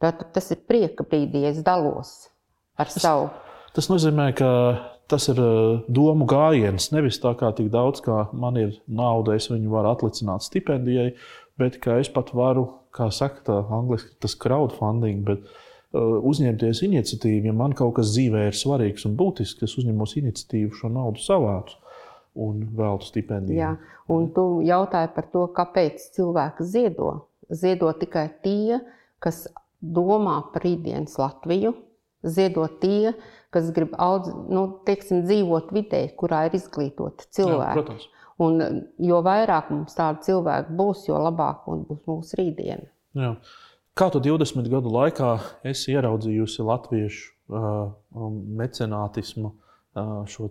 Tātad 0.01 0.31
tas 0.33 0.49
ir 0.53 0.63
prieka 0.65 1.05
brīdī, 1.05 1.43
es 1.51 1.61
dalos 1.61 2.31
ar 2.73 2.89
tas, 2.89 3.01
savu. 3.03 3.29
Tas 3.77 3.89
nozīmē, 3.91 4.31
ka 4.37 4.49
tas 5.13 5.29
ir 5.29 5.41
eh, 5.45 5.81
domu 5.89 6.25
gājiens. 6.29 6.89
Nevis 6.93 7.21
tā 7.21 7.35
kā 7.37 7.53
tik 7.57 7.69
daudz, 7.73 8.01
kā 8.01 8.23
man 8.33 8.57
ir 8.57 8.77
nauda, 8.87 9.37
es 9.37 9.51
viņu 9.53 9.69
varu 9.69 9.93
atlicināt 9.93 10.45
stipendijai, 10.45 11.11
bet 11.61 11.77
es 11.99 12.09
pat 12.09 12.33
varu, 12.33 12.65
kā 12.93 13.11
saka, 13.13 13.45
tā 13.45 13.59
angliski 13.77 14.17
tas 14.21 14.37
crowdfunding. 14.37 15.21
Bet, 15.25 15.45
Uh, 15.45 15.70
uzņemties 15.93 16.83
iniciatīvu, 16.87 17.49
ja 17.49 17.55
man 17.55 17.75
kaut 17.77 17.97
kas 17.99 18.13
dzīvē 18.13 18.47
ir 18.49 18.57
svarīgs 18.57 19.05
un 19.09 19.17
būtisks, 19.19 19.65
es 19.67 19.77
uzņemos 19.81 20.15
iniciatīvu 20.21 20.77
šo 20.77 20.91
naudu 20.93 21.23
savācu 21.23 21.77
un 22.39 22.63
veltu 22.77 23.09
stipendiju. 23.09 23.59
Jā, 23.59 23.73
un 24.11 24.29
tu 24.35 24.45
jautāji 24.63 25.11
par 25.15 25.27
to, 25.33 25.45
kāpēc 25.55 26.11
cilvēki 26.15 26.67
ziedo. 26.67 27.11
Ziedo 27.51 27.91
tikai 27.99 28.29
tie, 28.43 28.79
kas 29.19 29.49
domā 29.81 30.37
par 30.53 30.63
rītdienas 30.63 31.17
Latviju, 31.19 31.73
ziedo 32.23 32.67
tie, 32.79 33.11
kas 33.51 33.71
grib 33.75 33.97
audz, 33.99 34.31
nu, 34.47 34.67
teiksim, 34.87 35.25
dzīvot 35.25 35.73
vidē, 35.75 36.05
kurā 36.15 36.45
ir 36.47 36.55
izglītoti 36.55 37.27
cilvēki. 37.35 37.67
Jā, 37.67 37.75
protams. 37.81 38.07
un, 38.39 38.63
jo 39.01 39.19
vairāk 39.25 39.73
mums 39.73 39.97
tādu 39.97 40.23
cilvēku 40.29 40.77
būs, 40.79 41.03
jo 41.09 41.19
labāk 41.19 41.67
būs 41.67 42.05
mūsu 42.07 42.39
rītdiena. 42.39 42.87
Jā. 43.17 43.35
Kā 44.01 44.07
tu 44.09 44.17
20 44.17 44.65
gadu 44.65 44.89
laikā 44.89 45.27
esi 45.69 45.91
ieraudzījusi 45.93 46.63
latviešu 46.65 47.25
uh, 47.53 47.91
mecenātismu, 48.57 49.51
šo 50.25 50.47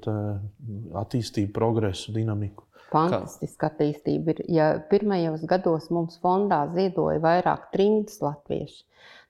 attīstību, 1.00 1.50
progresu, 1.56 2.12
dinamiku? 2.14 2.68
Fantastiska 2.92 3.72
attīstība 3.72 4.36
ir. 4.36 4.42
Ja 4.54 4.68
pirmajos 4.90 5.42
gados 5.50 5.88
mums 5.90 6.20
fondā 6.22 6.60
ziedoja 6.76 7.18
vairāk 7.24 7.72
trimdas 7.74 8.20
latvieši, 8.22 8.84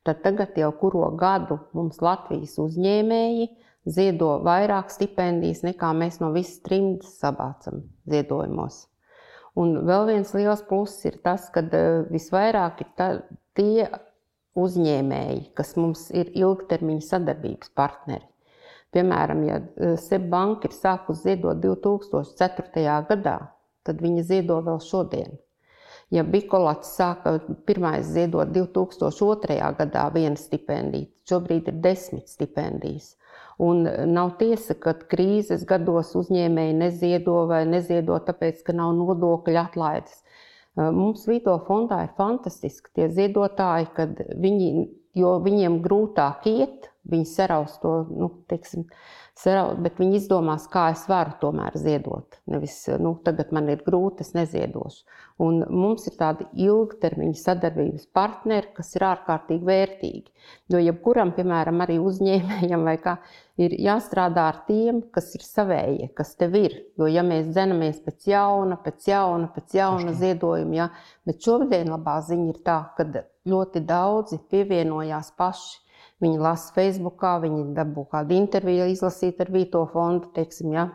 tad 0.04 0.20
tagad 0.26 0.52
jau 0.58 0.68
kuro 0.82 1.06
gadu 1.16 1.56
mums 1.72 2.02
Latvijas 2.04 2.58
uzņēmēji 2.60 3.48
ziedo 3.88 4.34
vairāk 4.44 4.92
stipendijas 4.92 5.64
nekā 5.64 5.94
mēs 5.96 6.20
no 6.20 6.28
visas 6.36 6.60
trimdas 6.66 7.16
sabācam 7.22 7.86
ziedojumos. 8.04 8.82
Un 9.56 9.80
vēl 9.88 10.10
viens 10.12 10.36
liels 10.36 10.60
pluss 10.68 11.08
ir 11.08 11.16
tas, 11.24 11.48
ka 11.48 11.64
visvairāk 12.12 12.84
ir 12.84 12.92
tā, 13.00 13.10
tie 13.56 13.88
uzņēmēji, 14.58 15.50
kas 15.54 15.76
mums 15.78 16.08
ir 16.10 16.32
ilgtermiņa 16.34 17.06
sadarbības 17.06 17.72
partneri. 17.76 18.26
Piemēram, 18.90 19.44
ja 19.46 19.60
e, 19.60 19.92
Seibanka 20.02 20.66
ir 20.66 20.74
sākusi 20.74 21.28
ziedot 21.28 21.60
2004. 21.62 22.82
gadā, 23.10 23.36
tad 23.86 24.02
viņa 24.02 24.26
ziedo 24.26 24.58
vēl 24.66 24.80
šodien. 24.82 25.38
Ja 26.10 26.24
Bikolats 26.26 26.96
sāka 26.98 27.36
pirmais 27.68 28.08
ziedot 28.10 28.50
2002. 28.50 29.60
gadā 29.78 30.08
viena 30.10 30.34
stipendija, 30.34 31.06
šobrīd 31.30 31.70
ir 31.70 31.78
desmit 31.84 32.26
stipendijas. 32.32 33.14
Un 33.62 33.84
nav 34.10 34.32
tiesa, 34.40 34.74
ka 34.74 34.96
krīzes 35.12 35.62
gados 35.68 36.14
uzņēmēji 36.18 36.74
neziedo 36.80 37.44
vai 37.46 37.62
neziedo 37.68 38.16
tāpēc, 38.26 38.64
ka 38.66 38.74
nav 38.74 38.94
nodokļu 38.98 39.60
atlaides. 39.60 40.24
Mums 40.78 41.26
Vīto 41.26 41.56
fondā 41.66 42.04
ir 42.06 42.12
fantastiski. 42.18 42.92
Tie 42.94 43.08
ziedotāji, 43.10 43.88
kad 43.96 44.20
viņi, 44.38 44.68
jo 45.18 45.34
viņiem 45.42 45.80
grūtāk 45.82 46.46
iet, 46.50 46.90
viņi 47.10 47.26
saraus 47.26 47.78
to, 47.82 47.94
nu, 48.10 48.30
teiksim, 48.50 48.86
saraus, 49.38 49.78
bet 49.82 49.98
viņi 50.00 50.18
izdomās, 50.20 50.66
kā 50.70 50.88
es 50.94 51.06
varu 51.10 51.32
tomēr 51.40 51.76
ziedot. 51.80 52.38
Nevis, 52.50 52.76
nu, 53.00 53.14
tagad 53.24 53.52
man 53.56 53.70
ir 53.72 53.82
grūti, 53.86 54.26
es 54.26 54.34
neziedošu. 54.36 55.04
Un 55.40 55.62
mums 55.72 56.04
ir 56.10 56.16
tādi 56.20 56.44
ilgtermiņa 56.66 57.38
sadarbības 57.40 58.08
partneri, 58.16 58.72
kas 58.76 58.92
ir 58.96 59.06
ārkārtīgi 59.08 59.68
vērtīgi. 59.68 60.48
Jo 60.72 60.82
jebkuram, 60.82 61.32
piemēram, 61.36 61.80
arī 61.84 61.96
uzņēmējam 62.02 62.84
vai 62.88 62.96
kā, 63.00 63.16
ir 63.60 63.74
jāstrādā 63.80 64.46
ar 64.52 64.62
tiem, 64.68 65.00
kas 65.14 65.32
ir 65.38 65.44
savējie, 65.46 66.10
kas 66.16 66.34
tev 66.40 66.56
ir. 66.60 66.76
Jo, 67.00 67.08
ja 67.10 67.24
mēs 67.26 67.48
dzenamies 67.52 68.00
pēc 68.04 68.28
jauna, 68.32 68.80
pēc 68.84 69.08
jauna, 69.12 69.50
pēc 69.54 69.76
jauna 69.80 70.16
ziedojuma, 70.20 70.76
ja, 70.76 70.88
bet 71.28 71.44
šodien 71.44 71.92
labā 71.92 72.20
ziņa 72.26 72.48
ir 72.52 72.64
tā, 72.66 72.80
ka 72.96 73.08
ļoti 73.48 73.84
daudzi 73.88 74.40
pievienojās 74.50 75.32
paši. 75.40 75.86
Viņi 76.20 76.36
lasa 76.42 76.74
Facebookā, 76.76 77.38
viņi 77.40 77.70
dabū 77.76 78.04
kādu 78.12 78.36
interviju 78.36 78.90
izlasīt 78.92 79.40
ar 79.40 79.48
Vīto 79.54 79.86
fondu, 79.92 80.28
teiksim, 80.36 80.74
ja. 80.76 80.86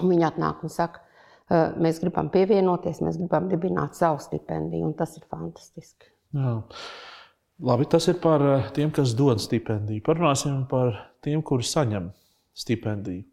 Viņi 0.00 0.24
atnāk 0.30 0.62
un 0.64 0.72
saka, 0.72 1.02
mēs 1.50 1.98
gribam 2.00 2.30
pievienoties, 2.32 3.02
mēs 3.04 3.18
gribam 3.20 3.50
dibināt 3.50 3.98
savu 3.98 4.22
stipendiju, 4.22 4.86
un 4.86 4.94
tas 4.96 5.16
ir 5.18 5.26
fantastiski. 5.28 6.08
Jā. 6.36 6.60
Labi, 7.60 7.84
tas 7.92 8.06
ir 8.08 8.16
par 8.22 8.40
tiem, 8.72 8.88
kas 8.94 9.12
dod 9.18 9.42
stipendiju. 9.42 10.00
Parunāsim 10.06 10.62
par 10.70 10.94
tiem, 11.20 11.42
kuri 11.44 11.66
saņem 11.66 12.06
stipendiju. 12.56 13.26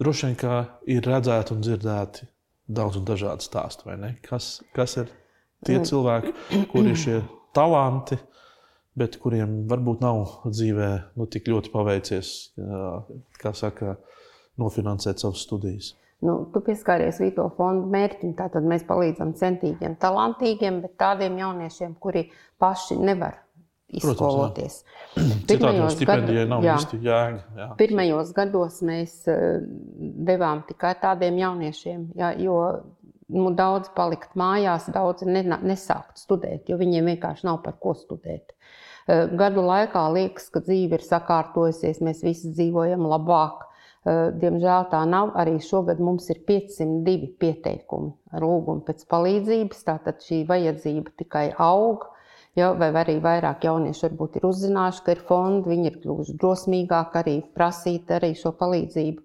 Droši 0.00 0.28
vien, 0.28 0.36
ka 0.38 0.62
ir 0.88 1.04
redzēti 1.04 1.52
un 1.52 1.60
dzirdēti 1.66 2.28
daudz 2.78 3.00
un 3.00 3.04
dažādi 3.08 3.44
stāsti, 3.44 3.84
vai 3.88 3.98
ne? 4.00 4.14
Kas, 4.24 4.62
kas 4.76 4.96
ir 5.02 5.10
tie 5.66 5.80
cilvēki, 5.84 6.32
kuriem 6.70 6.94
ir 6.94 7.00
šie 7.02 7.18
talanti, 7.56 8.16
bet 8.98 9.16
kuriem 9.22 9.62
varbūt 9.70 10.02
nav 10.04 10.20
dzīvē 10.48 10.90
nu, 11.18 11.28
tik 11.30 11.48
ļoti 11.50 11.72
paveicies, 11.72 12.34
kā 13.40 13.54
saka, 13.56 13.96
nofinansēt 14.58 15.22
savas 15.22 15.46
studijas? 15.46 15.94
Nu, 16.24 16.40
tu 16.50 16.60
pieskāries 16.66 17.20
Vīto 17.22 17.44
fondu 17.54 17.86
mērķim. 17.92 18.32
Tātad 18.38 18.64
mēs 18.66 18.82
palīdzam 18.88 19.36
centīgiem, 19.38 19.94
talantīgiem, 20.02 20.80
bet 20.82 20.96
tādiem 20.98 21.36
jauniešiem, 21.38 21.94
kuri 22.02 22.24
paši 22.58 22.96
nevar 22.98 23.38
izskoloties. 23.88 24.80
Pirmajos, 25.48 26.00
gadu, 26.02 26.34
jā, 26.34 26.76
jēga, 26.98 27.38
jā. 27.56 27.68
pirmajos 27.78 28.34
gados 28.36 28.82
mēs 28.84 29.14
eh, 29.30 29.62
devām 30.28 30.64
tikai 30.68 30.92
tādiem 31.00 31.38
jauniešiem, 31.40 32.10
jā, 32.18 32.34
jo 32.42 32.58
nu, 33.32 33.54
daudz 33.56 33.88
palikt 33.96 34.34
mājās, 34.38 34.90
daudz 34.92 35.24
nesākt 35.24 36.20
studēt, 36.20 36.68
jo 36.68 36.76
viņiem 36.82 37.14
vienkārši 37.14 37.48
nav 37.48 37.62
par 37.64 37.78
ko 37.80 37.94
studēt. 37.96 38.52
Eh, 38.52 38.87
gadu 39.08 39.62
laikā 39.64 40.02
liekas, 40.12 40.50
ka 40.52 40.60
dzīve 40.60 40.98
ir 40.98 41.04
sakārtojusies, 41.06 42.02
mēs 42.04 42.20
visi 42.26 42.52
dzīvojam 42.52 43.06
labāk. 43.08 43.68
Eh, 44.08 44.30
diemžēl 44.40 44.86
tā 44.92 45.00
nav. 45.10 45.32
Arī 45.36 45.58
šogad 45.60 45.98
mums 46.00 46.28
ir 46.32 46.38
502 46.48 47.32
pieteikumi 47.42 48.12
ar 48.32 48.46
lūgumu 48.46 48.84
pēc 48.86 49.02
palīdzības. 49.10 49.82
Tātad 49.88 50.22
šī 50.24 50.44
vajadzība 50.48 51.12
tikai 51.18 51.48
aug. 51.58 52.06
Ja, 52.56 52.72
vai 52.78 52.88
arī 52.96 53.18
vairāk 53.22 53.66
jaunieši 53.66 54.06
varbūt 54.06 54.38
ir 54.38 54.46
uzzinājuši, 54.48 55.02
ka 55.04 55.14
ir 55.14 55.20
fondi, 55.28 55.70
viņi 55.70 55.86
ir 55.90 55.98
kļuvuši 56.02 56.36
drosmīgāki 56.40 57.20
arī 57.20 57.36
prasīt 57.54 58.10
arī 58.16 58.32
šo 58.38 58.54
palīdzību. 58.58 59.22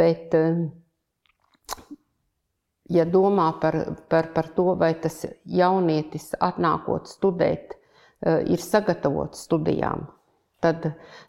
Bet, 0.00 0.34
eh, 0.34 0.66
ja 2.98 3.04
domā 3.04 3.52
par, 3.60 3.78
par, 4.08 4.32
par 4.34 4.50
to, 4.56 4.74
vai 4.80 4.94
tas 4.94 5.26
jaunietis 5.44 6.32
atnākot 6.40 7.08
studēt, 7.08 7.76
eh, 7.76 7.77
ir 8.26 8.62
sagatavots 8.62 9.44
studijām, 9.46 10.06
Tad 10.58 10.82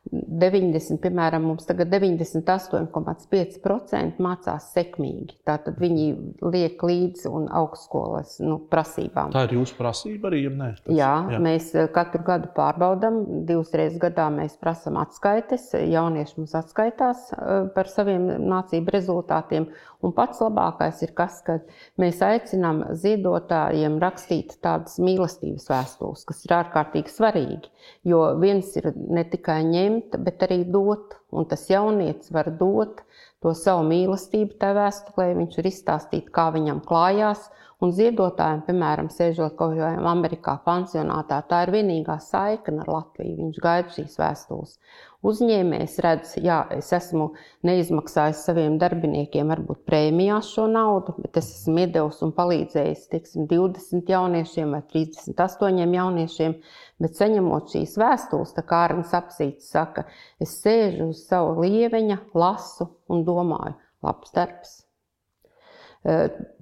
90, 0.10 0.98
piemēram, 1.04 1.44
mums 1.52 1.68
tagad 1.70 1.92
98,5% 1.94 4.18
mācās 4.26 4.70
sekmīgi. 4.74 5.36
Tātad 5.46 5.78
viņi 5.78 6.08
liek 6.50 6.82
līdzi 6.82 7.30
un 7.30 7.46
augstskolas 7.60 8.40
nu, 8.42 8.58
prasībām. 8.72 9.30
Tā 9.36 9.44
ir 9.46 9.54
jūsu 9.60 9.78
prasība 9.78 10.32
arī, 10.32 10.40
ja 10.48 10.52
nē? 10.56 10.70
Tas, 10.80 10.96
jā, 10.98 11.12
jā, 11.36 11.42
mēs 11.46 11.68
eh, 11.78 11.86
katru 11.94 12.26
gadu 12.26 12.50
pārbaudām. 12.58 13.46
Divas 13.46 13.70
reizes 13.78 14.02
gadā 14.02 14.26
mēs 14.34 14.58
prasām 14.58 14.98
atskaites. 14.98 15.78
Jaunieši 15.78 16.42
mums 16.42 16.58
atskaitās 16.58 17.30
eh, 17.36 17.70
par 17.76 17.86
saviem 17.94 18.26
mācību 18.50 18.90
rezultātiem. 18.98 19.70
Un 20.02 20.16
pats 20.16 20.40
labākais 20.40 21.02
ir 21.04 21.12
tas, 21.12 21.42
ka 21.44 21.58
mēs 22.00 22.22
aicinām 22.24 22.96
ziedotājiem 22.98 24.00
rakstīt 24.02 24.56
tādas 24.64 24.96
mīlestības 25.04 25.68
vēstules, 25.70 26.24
kas 26.26 26.46
ir 26.48 26.56
ārkārtīgi 26.56 27.12
svarīgi. 27.12 27.68
Jo 28.08 28.40
viens 28.40 28.72
ir 28.80 28.94
ne 29.20 29.28
tikai 29.28 29.62
ņemt, 29.68 30.18
bet 30.26 30.48
arī 30.48 30.64
dot. 30.66 31.20
Un 31.30 31.46
tas 31.46 31.68
jaunietis 31.70 32.32
var 32.34 32.50
dot 32.58 33.04
to 33.44 33.54
savu 33.56 33.86
mīlestību 33.88 34.58
tajā 34.60 34.76
vēstulē, 34.76 35.30
viņš 35.38 35.58
var 35.60 35.68
izstāstīt, 35.70 36.30
kā 36.36 36.50
viņam 36.56 36.84
klājās. 36.88 37.48
Un 37.80 37.94
ziedotājiem, 37.96 38.66
piemēram, 38.68 39.08
sēžot 39.14 39.54
kaut 39.60 39.78
kādā 39.78 39.94
Amerikā 40.12 40.58
pansionātā, 40.66 41.38
tā 41.48 41.62
ir 41.64 41.72
vienīgā 41.78 42.18
saikne 42.20 42.84
ar 42.84 42.92
Latviju. 42.92 43.38
Viņš 43.40 43.62
gaida 43.64 43.94
šīs 43.96 44.18
vēstules. 44.20 44.74
Uzņēmējs 45.20 45.98
redz, 46.00 46.30
jā, 46.40 46.62
es 46.72 46.94
esmu 46.96 47.26
neizmaksājis 47.68 48.46
saviem 48.48 48.78
darbiniekiem 48.80 49.50
varbūt 49.52 49.82
prēmijās 49.90 50.48
šo 50.54 50.64
naudu, 50.72 51.12
bet 51.20 51.42
es 51.42 51.50
esmu 51.58 51.82
iedevis 51.82 52.22
un 52.24 52.32
palīdzējis 52.38 53.02
teiksim, 53.12 53.48
20 53.50 54.12
jauniešiem 54.14 54.72
vai 54.78 54.80
38 54.94 55.96
jauniešiem. 55.98 56.56
Bet 57.04 57.20
saņemot 57.20 57.74
šīs 57.74 57.98
vēstules, 58.00 58.54
tā 58.56 58.64
kā 58.70 58.86
Arnēs 58.86 59.12
apsīts 59.20 59.68
saka, 59.74 60.06
es 60.40 60.54
sēžu 60.64 61.10
uz 61.12 61.26
savu 61.28 61.66
lieveņa, 61.66 62.22
lasu 62.40 62.88
un 63.12 63.26
domāju, 63.28 63.76
labs 64.08 64.32
darbs. 64.36 64.78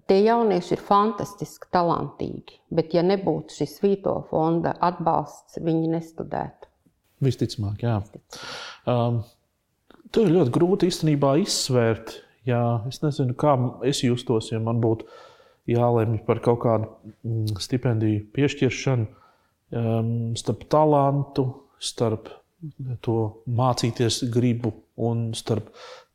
Tie 0.07 0.17
jaunieši 0.23 0.73
ir 0.73 0.81
fantastiski, 0.87 1.69
talantīgi, 1.77 2.57
bet 2.73 2.97
ja 2.97 3.05
nebūtu 3.05 3.59
šis 3.59 3.77
Vīto 3.85 4.17
fonda 4.31 4.73
atbalsts, 4.89 5.59
viņi 5.61 5.93
nestudētu. 5.93 6.71
Visticamāk, 7.23 7.81
jā. 7.81 7.97
Um, 8.89 9.21
to 10.13 10.25
ir 10.25 10.35
ļoti 10.35 10.53
grūti 10.53 10.89
īstenībā 10.91 11.37
izsvērt. 11.41 12.19
Jā, 12.47 12.61
es 12.87 13.01
nezinu, 13.03 13.35
kā 13.35 13.55
es 13.87 14.03
justos, 14.05 14.51
ja 14.53 14.59
man 14.63 14.79
būtu 14.83 15.07
jālemj 15.67 16.21
par 16.27 16.39
kaut 16.45 16.61
kādu 16.63 16.91
mm, 17.27 17.57
stipendiju 17.63 18.21
piešķiršanu 18.35 19.07
um, 19.07 20.11
starp 20.39 20.63
talantu, 20.71 21.47
starp 21.83 22.31
to 23.03 23.17
mācīties 23.51 24.23
gribu 24.33 24.71
un 25.03 25.31
starp 25.37 25.67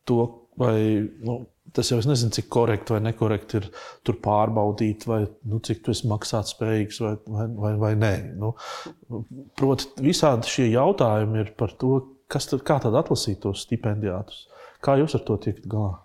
to, 0.08 0.24
vai 0.58 0.78
nu, 1.02 1.42
tas 1.76 1.90
jau 1.92 1.98
es 2.02 2.08
nezinu, 2.08 2.34
cik 2.34 2.48
korekti 2.52 2.96
vai 2.96 3.00
nekorekti 3.06 3.60
ir 3.60 3.68
tur 4.06 4.18
pārbaudīt, 4.24 5.06
vai 5.08 5.22
nu, 5.48 5.60
cik 5.64 5.84
tu 5.84 5.94
esi 5.94 6.10
maksātspējīgs 6.10 7.02
vai, 7.04 7.12
vai, 7.36 7.48
vai, 7.64 7.72
vai 7.86 7.92
nē. 7.98 8.14
Nu, 8.40 8.54
Proti, 9.58 9.92
visādi 10.02 10.50
šie 10.50 10.70
jautājumi 10.72 11.44
ir 11.44 11.52
par 11.58 11.74
to, 11.80 11.98
kas 12.32 12.48
tad, 12.50 12.64
kā 12.68 12.80
tad 12.82 12.96
atlasīt 12.98 13.42
tos 13.44 13.64
stipendijātus. 13.66 14.46
Kā 14.82 14.96
jūs 14.98 15.14
ar 15.16 15.22
to 15.26 15.38
tiekat 15.40 15.68
galā? 15.70 16.00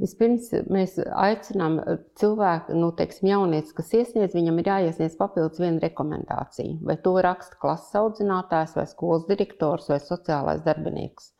Vispirms 0.00 0.48
mēs 0.72 0.94
aicinām 0.98 1.76
cilvēku, 2.18 2.74
nu, 2.78 2.88
teiksim, 2.96 3.28
jaunieci, 3.28 3.74
kas 3.76 3.92
iesniedz, 3.98 4.32
viņam 4.34 4.62
ir 4.62 4.70
jāiesniedz 4.70 5.18
papildus 5.18 5.60
viena 5.60 5.82
rekomendācija. 5.82 6.78
Vai 6.86 6.96
to 7.04 7.12
raksta 7.22 7.58
klases 7.60 7.92
audzinātājs, 8.00 8.72
vai 8.78 8.86
skolas 8.88 9.28
direktors, 9.28 9.90
vai 9.92 10.00
sociālais 10.02 10.64
darbinieks. 10.64 11.34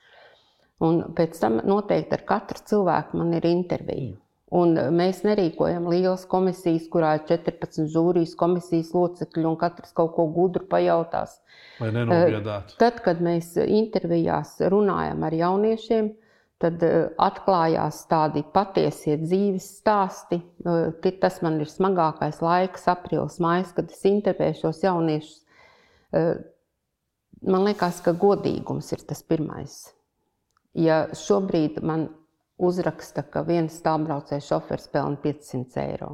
Un 0.82 1.02
pēc 1.16 1.38
tam 1.38 1.60
noteikti 1.66 2.16
ar 2.18 2.26
katru 2.26 2.62
cilvēku 2.66 3.20
man 3.20 3.34
ir 3.38 3.46
intervija. 3.46 4.16
Un 4.52 4.74
mēs 4.92 5.22
nerīkojam 5.24 5.86
lielas 5.88 6.26
komisijas, 6.28 6.84
kurā 6.92 7.14
ir 7.16 7.22
14 7.30 7.86
žūrijas 7.88 8.34
komisijas 8.36 8.90
locekļi 8.92 9.46
un 9.48 9.54
katrs 9.60 9.94
kaut 9.96 10.12
ko 10.16 10.26
gudru 10.34 10.66
pajautās. 10.68 11.38
Lai 11.80 11.88
nenobiedātu. 11.94 12.76
Tad, 12.82 13.00
kad 13.04 13.22
mēs 13.24 13.54
intervijās 13.62 14.58
runājam 14.74 15.24
ar 15.24 15.38
jauniešiem, 15.38 16.10
tad 16.62 16.82
eh, 16.86 17.08
atklājās 17.20 18.02
tādi 18.10 18.44
patiesie 18.54 19.16
dzīves 19.22 19.68
stāsti. 19.80 20.42
Eh, 20.66 21.10
tas 21.22 21.40
man 21.44 21.58
ir 21.62 21.70
smagākais 21.70 22.42
laiks, 22.44 22.86
aprīlis, 22.92 23.40
maijs, 23.42 23.72
kad 23.76 23.90
es 23.90 24.04
intervēju 24.08 24.60
šos 24.60 24.84
jauniešus. 24.84 25.40
Eh, 26.12 26.34
man 27.42 27.66
liekas, 27.66 28.02
ka 28.04 28.14
godīgums 28.14 28.92
ir 28.94 29.04
tas 29.08 29.24
pirmais. 29.26 29.80
Ja 30.78 31.04
šobrīd 31.16 31.82
man 31.84 32.06
uzraksta, 32.62 33.24
ka 33.26 33.42
viens 33.44 33.76
tālbraucējs 33.84 34.48
šofers 34.48 34.88
pelna 34.92 35.18
500 35.20 35.82
eiro, 35.82 36.12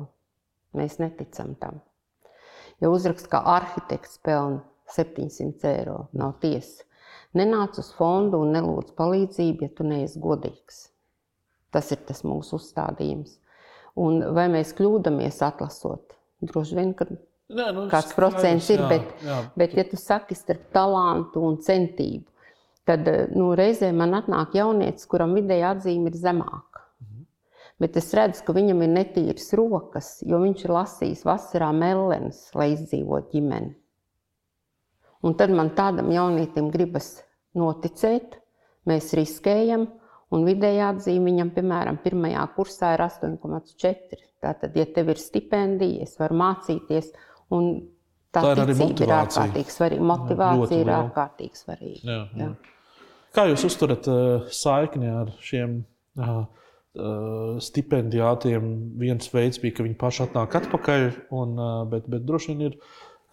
mēs 0.74 0.98
neticam 1.02 1.54
tam. 1.60 1.80
Ja 2.82 2.90
uzraksta, 2.90 3.30
ka 3.36 3.42
arhitekts 3.56 4.20
pelna 4.22 4.62
700 4.94 5.70
eiro, 5.70 5.98
nav 6.16 6.38
tiesa. 6.42 6.84
Nenāc 7.36 7.76
uz 7.78 7.90
fondu 7.94 8.40
un 8.40 8.54
nelūdz 8.56 8.94
palīdzību, 8.98 9.66
ja 9.66 9.74
tu 9.76 9.84
neesi 9.86 10.20
godīgs. 10.22 10.86
Tas 11.74 11.90
ir 11.92 12.00
tas 12.08 12.24
mūsu 12.24 12.56
uzstādījums. 12.56 13.36
Un 14.00 14.22
vai 14.34 14.46
mēs 14.50 14.72
kļūdāmies 14.78 15.42
atlasot? 15.44 16.16
Droši 16.40 16.78
vien, 16.78 16.94
ka 16.96 17.04
Nē, 17.08 17.70
nu, 17.72 17.86
kāds 17.88 18.14
procents 18.16 18.68
ir, 18.72 18.80
jā, 18.82 18.88
bet, 18.90 19.12
jā. 19.24 19.36
bet 19.58 19.76
ja 19.76 19.84
tu 19.88 19.98
saki 20.00 20.36
starp 20.36 20.66
talantu 20.74 21.42
un 21.48 21.56
centību, 21.64 22.26
tad 22.88 23.08
eh, 23.10 23.26
nu, 23.36 23.52
reizē 23.58 23.90
man 23.96 24.16
atnāk 24.18 24.56
jaunietis, 24.58 25.08
kuram 25.10 25.36
vidēja 25.38 25.74
atzīme 25.76 26.10
ir 26.10 26.16
zemāka. 26.18 26.86
Mhm. 27.04 27.26
Bet 27.84 27.98
es 28.00 28.08
redzu, 28.16 28.44
ka 28.46 28.56
viņam 28.56 28.82
ir 28.86 28.94
netīras 28.94 29.52
rokas, 29.58 30.14
jo 30.26 30.40
viņš 30.44 30.64
ir 30.64 30.74
lasījis 30.78 31.26
vasarā 31.28 31.70
mellenes, 31.76 32.46
lai 32.56 32.72
izdzīvotu 32.74 33.36
ģimeni. 33.36 33.74
Un 35.26 35.34
tad 35.34 35.50
man 35.50 35.72
tādam 35.74 36.12
jaunietim 36.14 36.70
gribas 36.70 37.16
noticēt, 37.58 38.38
mēs 38.86 39.10
riskējam, 39.18 39.88
un 40.34 40.46
vidējā 40.46 40.92
atzīme 40.94 41.32
viņam, 41.32 41.52
piemēram, 41.56 41.98
pirmajā 42.04 42.44
kursā 42.54 42.94
ir 42.94 43.04
8,4. 43.08 44.24
Tātad, 44.38 44.76
ja 44.78 44.86
tev 44.94 45.10
ir 45.10 45.18
stipendija, 45.18 46.06
es 46.06 46.14
varu 46.20 46.38
mācīties, 46.38 47.10
un 47.54 47.72
tā, 48.30 48.44
tā 48.44 48.52
ir, 48.54 48.70
ir 48.70 49.14
ārkārtīgi 49.16 49.74
svarīga. 49.74 50.08
Motivācija 50.12 50.82
ir 50.84 50.92
ārkārtīgi 50.94 51.58
svarīga. 51.58 52.02
Jā, 52.04 52.20
jā. 52.38 52.50
Jā. 52.52 52.76
Kā 53.36 53.44
jūs 53.50 53.66
uzturat 53.68 54.06
uh, 54.10 54.46
saikni 54.54 55.10
ar 55.12 55.32
šiem 55.44 55.82
uh, 56.16 56.40
stipendijātiem? 57.62 58.70
Viens 59.00 59.30
veids 59.34 59.60
bija, 59.62 59.76
ka 59.78 59.86
viņi 59.86 59.98
paši 60.00 60.24
atnāk 60.26 60.56
atpakaļ, 60.62 61.08
un, 61.36 61.54
uh, 61.60 61.82
bet, 61.90 62.08
bet 62.10 62.24
droši 62.28 62.54
vien 62.54 62.70
ir 62.70 62.78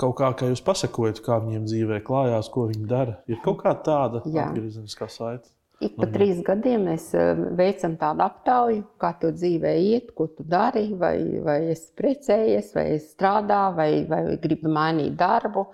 kaut 0.02 0.18
kā, 0.20 0.32
kā 0.36 0.52
jūs 0.52 0.64
pasakojat, 0.66 1.24
kā 1.26 1.40
viņiem 1.44 1.68
dzīvē 1.70 2.02
klājās, 2.06 2.52
ko 2.52 2.68
viņi 2.72 2.90
dara. 2.92 3.20
Ir 3.32 3.40
kaut 3.46 3.62
kā 3.64 3.76
tāda 3.88 4.24
atgriezeniskā 4.26 5.08
saite. 5.12 5.55
Ik 5.84 5.98
pa 6.00 6.08
trīs 6.08 6.38
gadiem 6.46 6.86
mēs 6.88 7.10
eh, 7.20 7.40
veicam 7.58 7.98
tādu 8.00 8.24
aptauju, 8.24 8.84
kā 9.02 9.10
tev 9.20 9.34
dzīvē 9.36 9.74
iet, 9.84 10.14
ko 10.16 10.30
tu 10.32 10.46
dari, 10.48 10.86
vai, 10.96 11.18
vai 11.44 11.58
esi 11.74 11.90
precējies, 12.00 12.70
vai 12.78 12.86
strādā, 13.04 13.60
vai, 13.76 13.90
vai 14.08 14.22
gribi 14.42 14.72
mainīt 14.72 15.18
darbu. 15.20 15.66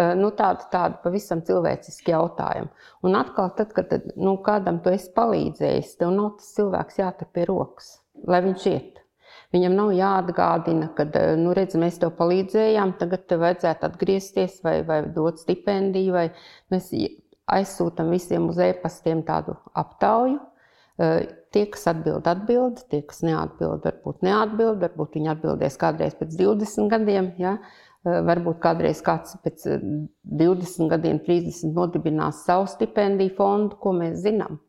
Eh, 0.00 0.14
nu, 0.16 0.32
tādu, 0.38 0.64
tādu 0.72 1.02
pavisam 1.04 1.44
cilvēcisku 1.44 2.14
jautājumu. 2.14 2.72
Un 3.04 3.20
atkal, 3.20 3.52
tad, 3.58 3.76
kad 3.76 3.92
nu, 4.16 4.38
kādam 4.46 4.80
tu 4.80 4.94
esi 4.94 5.12
palīdzējis, 5.18 5.92
tev 6.00 6.16
nav 6.16 6.32
tas 6.40 6.54
cilvēks 6.56 7.02
jātur 7.02 7.28
pie 7.28 7.44
rokas, 7.52 7.98
lai 8.24 8.40
viņš 8.48 8.68
iet. 8.72 9.04
Viņam 9.52 9.76
nav 9.76 9.92
jāatgādina, 9.92 10.92
ka, 10.96 11.04
eh, 11.20 11.34
nu, 11.36 11.52
redz, 11.58 11.76
mēs 11.76 12.00
tev 12.00 12.16
palīdzējām, 12.16 12.96
tagad 13.02 13.28
tev 13.28 13.44
vajadzētu 13.44 13.92
atgriezties 13.92 14.62
vai, 14.64 14.78
vai 14.88 15.02
dot 15.12 15.44
stipendiju. 15.44 16.16
Vai 16.16 16.30
mēs 16.72 16.94
aizsūtam 17.56 18.12
visiem 18.14 18.48
uz 18.50 18.60
e-pastiem 18.62 19.24
tādu 19.26 19.56
aptauju. 19.74 20.38
Tie, 21.50 21.62
kas 21.72 21.86
atbild, 21.90 22.26
atbild, 22.28 22.82
tie, 22.92 23.00
kas 23.08 23.22
neatbild, 23.26 23.86
varbūt 23.86 24.20
neatbild, 24.26 24.82
varbūt 24.84 25.16
viņi 25.16 25.30
atbildēs 25.32 25.78
kādreiz 25.80 26.16
pēc 26.18 26.36
20 26.38 26.90
gadiem. 26.92 27.30
Ja? 27.40 27.56
Varbūt 28.04 28.60
kādreiz 28.62 29.00
kāds 29.04 29.34
pēc 29.44 29.64
20 30.24 30.92
gadiem, 30.92 31.18
30 31.24 31.74
nodibinās 31.76 32.44
savu 32.46 32.68
stipendiju 32.70 33.34
fondu, 33.36 33.76
ko 33.80 33.92
mēs 33.96 34.22
zinām. 34.22 34.60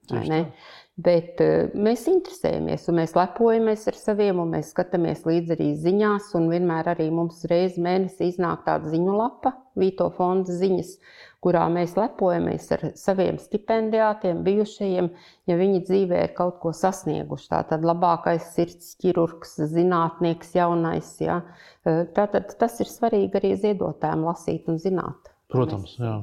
Bet 1.01 1.39
mēs 1.71 2.03
interesējamies, 2.11 2.83
un 2.91 2.99
mēs 2.99 3.15
lepojamies 3.15 3.87
ar 3.89 3.95
saviem, 3.97 4.41
un 4.43 4.51
mēs 4.57 4.73
skatāmies 4.73 5.23
līdzi 5.27 5.55
arī 5.55 5.69
ziņās. 5.79 6.27
Vienmēr 6.51 6.91
arī 6.91 7.07
mums 7.15 7.39
reizē 7.47 7.81
mēnesī 7.83 8.33
iznāk 8.33 8.65
tāda 8.67 8.91
ziņu 8.91 9.15
lapa, 9.15 9.55
Vīto 9.79 10.09
fonda 10.17 10.51
ziņas 10.51 10.97
kurā 11.41 11.63
mēs 11.73 11.95
lepojamies 11.97 12.67
ar 12.75 12.83
saviem 12.97 13.39
stipendijātiem, 13.41 14.43
bijušajiem, 14.45 15.07
ja 15.49 15.57
viņi 15.57 15.81
dzīvē 15.87 16.19
ir 16.27 16.35
kaut 16.37 16.59
ko 16.61 16.73
sasnieguši. 16.77 17.47
Tātad 17.49 17.85
labākais 17.87 18.51
sirds 18.55 18.93
ķirurgs, 19.01 19.55
zinātnieks, 19.71 20.53
jaunais. 20.57 21.15
Ja? 21.23 21.39
Tātad 21.85 22.53
tas 22.61 22.77
ir 22.83 22.91
svarīgi 22.91 23.41
arī 23.41 23.55
ziedotājiem 23.63 24.27
lasīt 24.27 24.69
un 24.69 24.77
zināt. 24.81 25.33
Protams, 25.51 25.97
jā. 25.99 26.19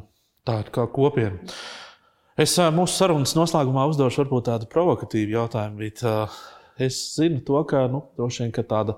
tā 0.46 0.60
ir 0.62 0.70
kā 0.74 0.86
kopiena. 0.94 1.42
Es 2.38 2.54
mūsu 2.54 2.94
sarunas 2.94 3.34
noslēgumā 3.34 3.88
uzdošu 3.90 4.22
varbūt 4.22 4.46
tādu 4.46 4.70
provokatīvu 4.70 5.34
jautājumu, 5.34 5.82
bet 5.82 6.04
es 6.78 7.00
zinu 7.16 7.42
to, 7.42 7.58
ka 7.66 7.88
nu, 7.90 8.04
droši 8.14 8.44
vien 8.44 8.54
ka 8.54 8.62
tāda 8.62 8.94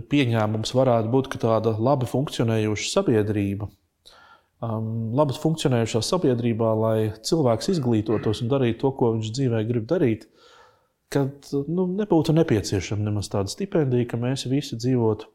pieņēmums 0.00 0.72
varētu 0.72 1.12
būt, 1.12 1.28
ka 1.34 1.42
tāda 1.44 1.76
labi 1.76 2.08
funkcionējoša 2.08 2.88
sabiedrība 2.94 3.68
um, 4.62 5.12
labi 5.18 5.36
funkcionējušā 5.42 6.02
sabiedrībā, 6.06 6.70
lai 6.78 6.96
cilvēks 7.26 7.72
izglītotos 7.74 8.42
un 8.44 8.52
darītu 8.52 8.80
to, 8.84 8.92
ko 8.98 9.12
viņš 9.16 9.32
dzīvē 9.38 9.62
grib 9.68 9.88
darīt, 9.90 10.28
kad 11.12 11.50
nu, 11.68 11.86
nebūtu 11.98 12.34
nepieciešama 12.36 13.04
nemaz 13.08 13.28
tāda 13.32 13.52
stipendija, 13.52 14.08
ka 14.08 14.20
mēs 14.20 14.46
visi 14.50 14.78
dzīvotu 14.80 15.28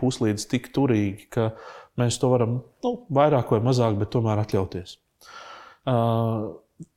puslīdz 0.00 0.48
tik 0.50 0.72
turīgi, 0.74 1.28
ka 1.32 1.52
mēs 2.00 2.18
to 2.18 2.32
varam 2.32 2.58
nu, 2.84 2.94
vairāk 3.12 3.52
vai 3.54 3.62
mazāk, 3.62 3.98
bet 4.00 4.10
tomēr 4.14 4.42
atļauties. 4.42 4.96
Uh, 5.86 6.50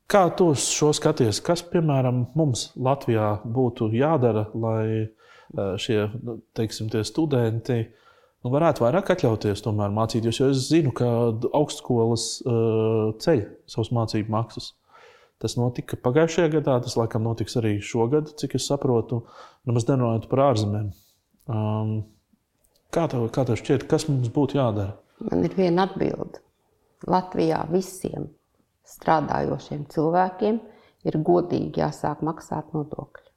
kā 0.09 0.23
tu 0.38 0.51
šo 0.57 0.91
skaties? 0.95 1.41
Kas, 1.45 1.61
piemēram, 1.69 2.27
mums 2.38 2.71
Latvijā 2.77 3.35
būtu 3.45 3.91
jādara, 3.93 4.47
lai 4.57 4.85
uh, 5.05 5.75
šie 5.81 6.07
nu, 6.15 6.39
teiksim, 6.57 6.89
studenti 7.05 7.83
nu, 8.45 8.53
varētu 8.53 8.86
vairāk 8.86 9.12
atļauties 9.15 9.63
tomēr 9.65 9.93
mācīties? 9.93 10.39
Jo 10.39 10.49
es 10.53 10.67
zinu, 10.69 10.93
ka 10.95 11.08
augstskolas 11.58 12.27
uh, 12.45 13.15
ceļ 13.21 13.41
savus 13.71 13.89
mācību 13.95 14.34
maksas. 14.36 14.73
Tas 15.41 15.58
notika 15.60 15.97
pagājušajā 15.99 16.51
gadā, 16.53 16.77
tas 16.86 16.95
laikam 16.95 17.25
notiks 17.25 17.58
arī 17.60 17.75
šogad, 17.84 18.29
cik 18.39 18.55
es 18.60 18.69
saprotu, 18.69 19.25
nemaz 19.67 19.88
nerunājot 19.89 20.29
par 20.31 20.45
ārzemēm. 20.45 20.93
Um, 21.51 21.97
kā 22.95 23.10
tev, 23.12 23.27
kā 23.36 23.43
tev 23.49 23.60
šķiet, 23.60 23.84
kas 23.91 24.08
mums 24.08 24.31
būtu 24.34 24.62
jādara? 24.62 24.95
Man 25.25 25.43
ir 25.47 25.58
viena 25.58 25.89
atbilde. 25.89 26.39
Latvijā 27.12 27.60
visiem 27.69 28.29
strādājošiem 28.88 29.84
cilvēkiem 29.91 30.62
ir 31.05 31.19
godīgi 31.27 31.84
jāsāk 31.84 32.23
maksāt 32.25 32.71
nodokļi. 32.77 33.29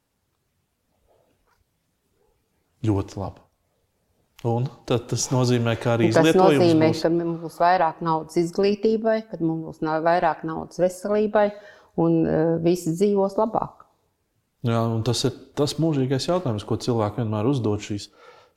Ļoti 2.89 3.19
labi. 3.19 3.48
Un 4.47 4.69
tas 4.87 5.25
nozīmē, 5.35 5.75
ka 5.83 5.97
arī 5.97 6.13
tas 6.15 6.29
nozīmē, 6.37 6.93
būs... 6.93 7.01
ka 7.03 7.11
mums 7.11 7.41
būs 7.43 7.57
vairāk 7.59 8.05
naudas 8.07 8.39
izglītībai, 8.39 9.17
kad 9.33 9.43
mums 9.43 9.81
būs 9.81 10.05
vairāk 10.05 10.45
naudas 10.47 10.79
veselībai, 10.79 11.49
un 11.99 12.21
uh, 12.23 12.53
visi 12.63 12.95
dzīvos 12.95 13.35
labāk. 13.41 13.83
Jā, 14.67 14.79
tas 15.07 15.25
ir 15.27 15.35
tas 15.59 15.75
mūžīgais 15.83 16.29
jautājums, 16.31 16.67
ko 16.67 16.79
cilvēki 16.79 17.23
vienmēr 17.23 17.51
uzdod 17.51 17.83
šīs 17.83 18.09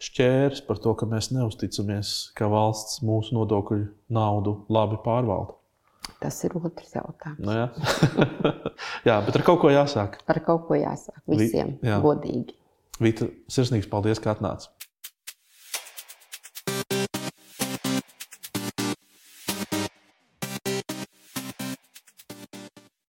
šķērs 0.02 0.64
par 0.66 0.80
to, 0.82 0.94
ka 0.98 1.08
mēs 1.10 1.30
neusticamies, 1.34 2.32
ka 2.38 2.50
valsts 2.50 3.02
mūsu 3.06 3.36
nodokļu 3.38 3.84
naudu 4.14 4.56
labi 4.74 4.98
pārvalda. 5.06 5.58
Tas 6.22 6.38
ir 6.46 6.54
otrs 6.58 6.94
jautājums. 6.94 7.42
Nu, 7.42 7.54
jā. 7.58 7.68
jā, 9.10 9.18
bet 9.26 9.38
ar 9.38 9.46
kaut 9.46 9.62
ko 9.62 9.74
jāsāk. 9.74 10.20
Ar 10.30 10.42
kaut 10.46 10.68
ko 10.70 10.78
jāsāk 10.78 11.22
visiem 11.30 11.76
Vi, 11.82 11.90
jā. 11.90 11.98
godīgi. 12.02 12.58
Vita, 13.02 13.30
sirsnīgs 13.50 13.90
paldies, 13.90 14.22
ka 14.22 14.34
atnācāt. 14.36 14.70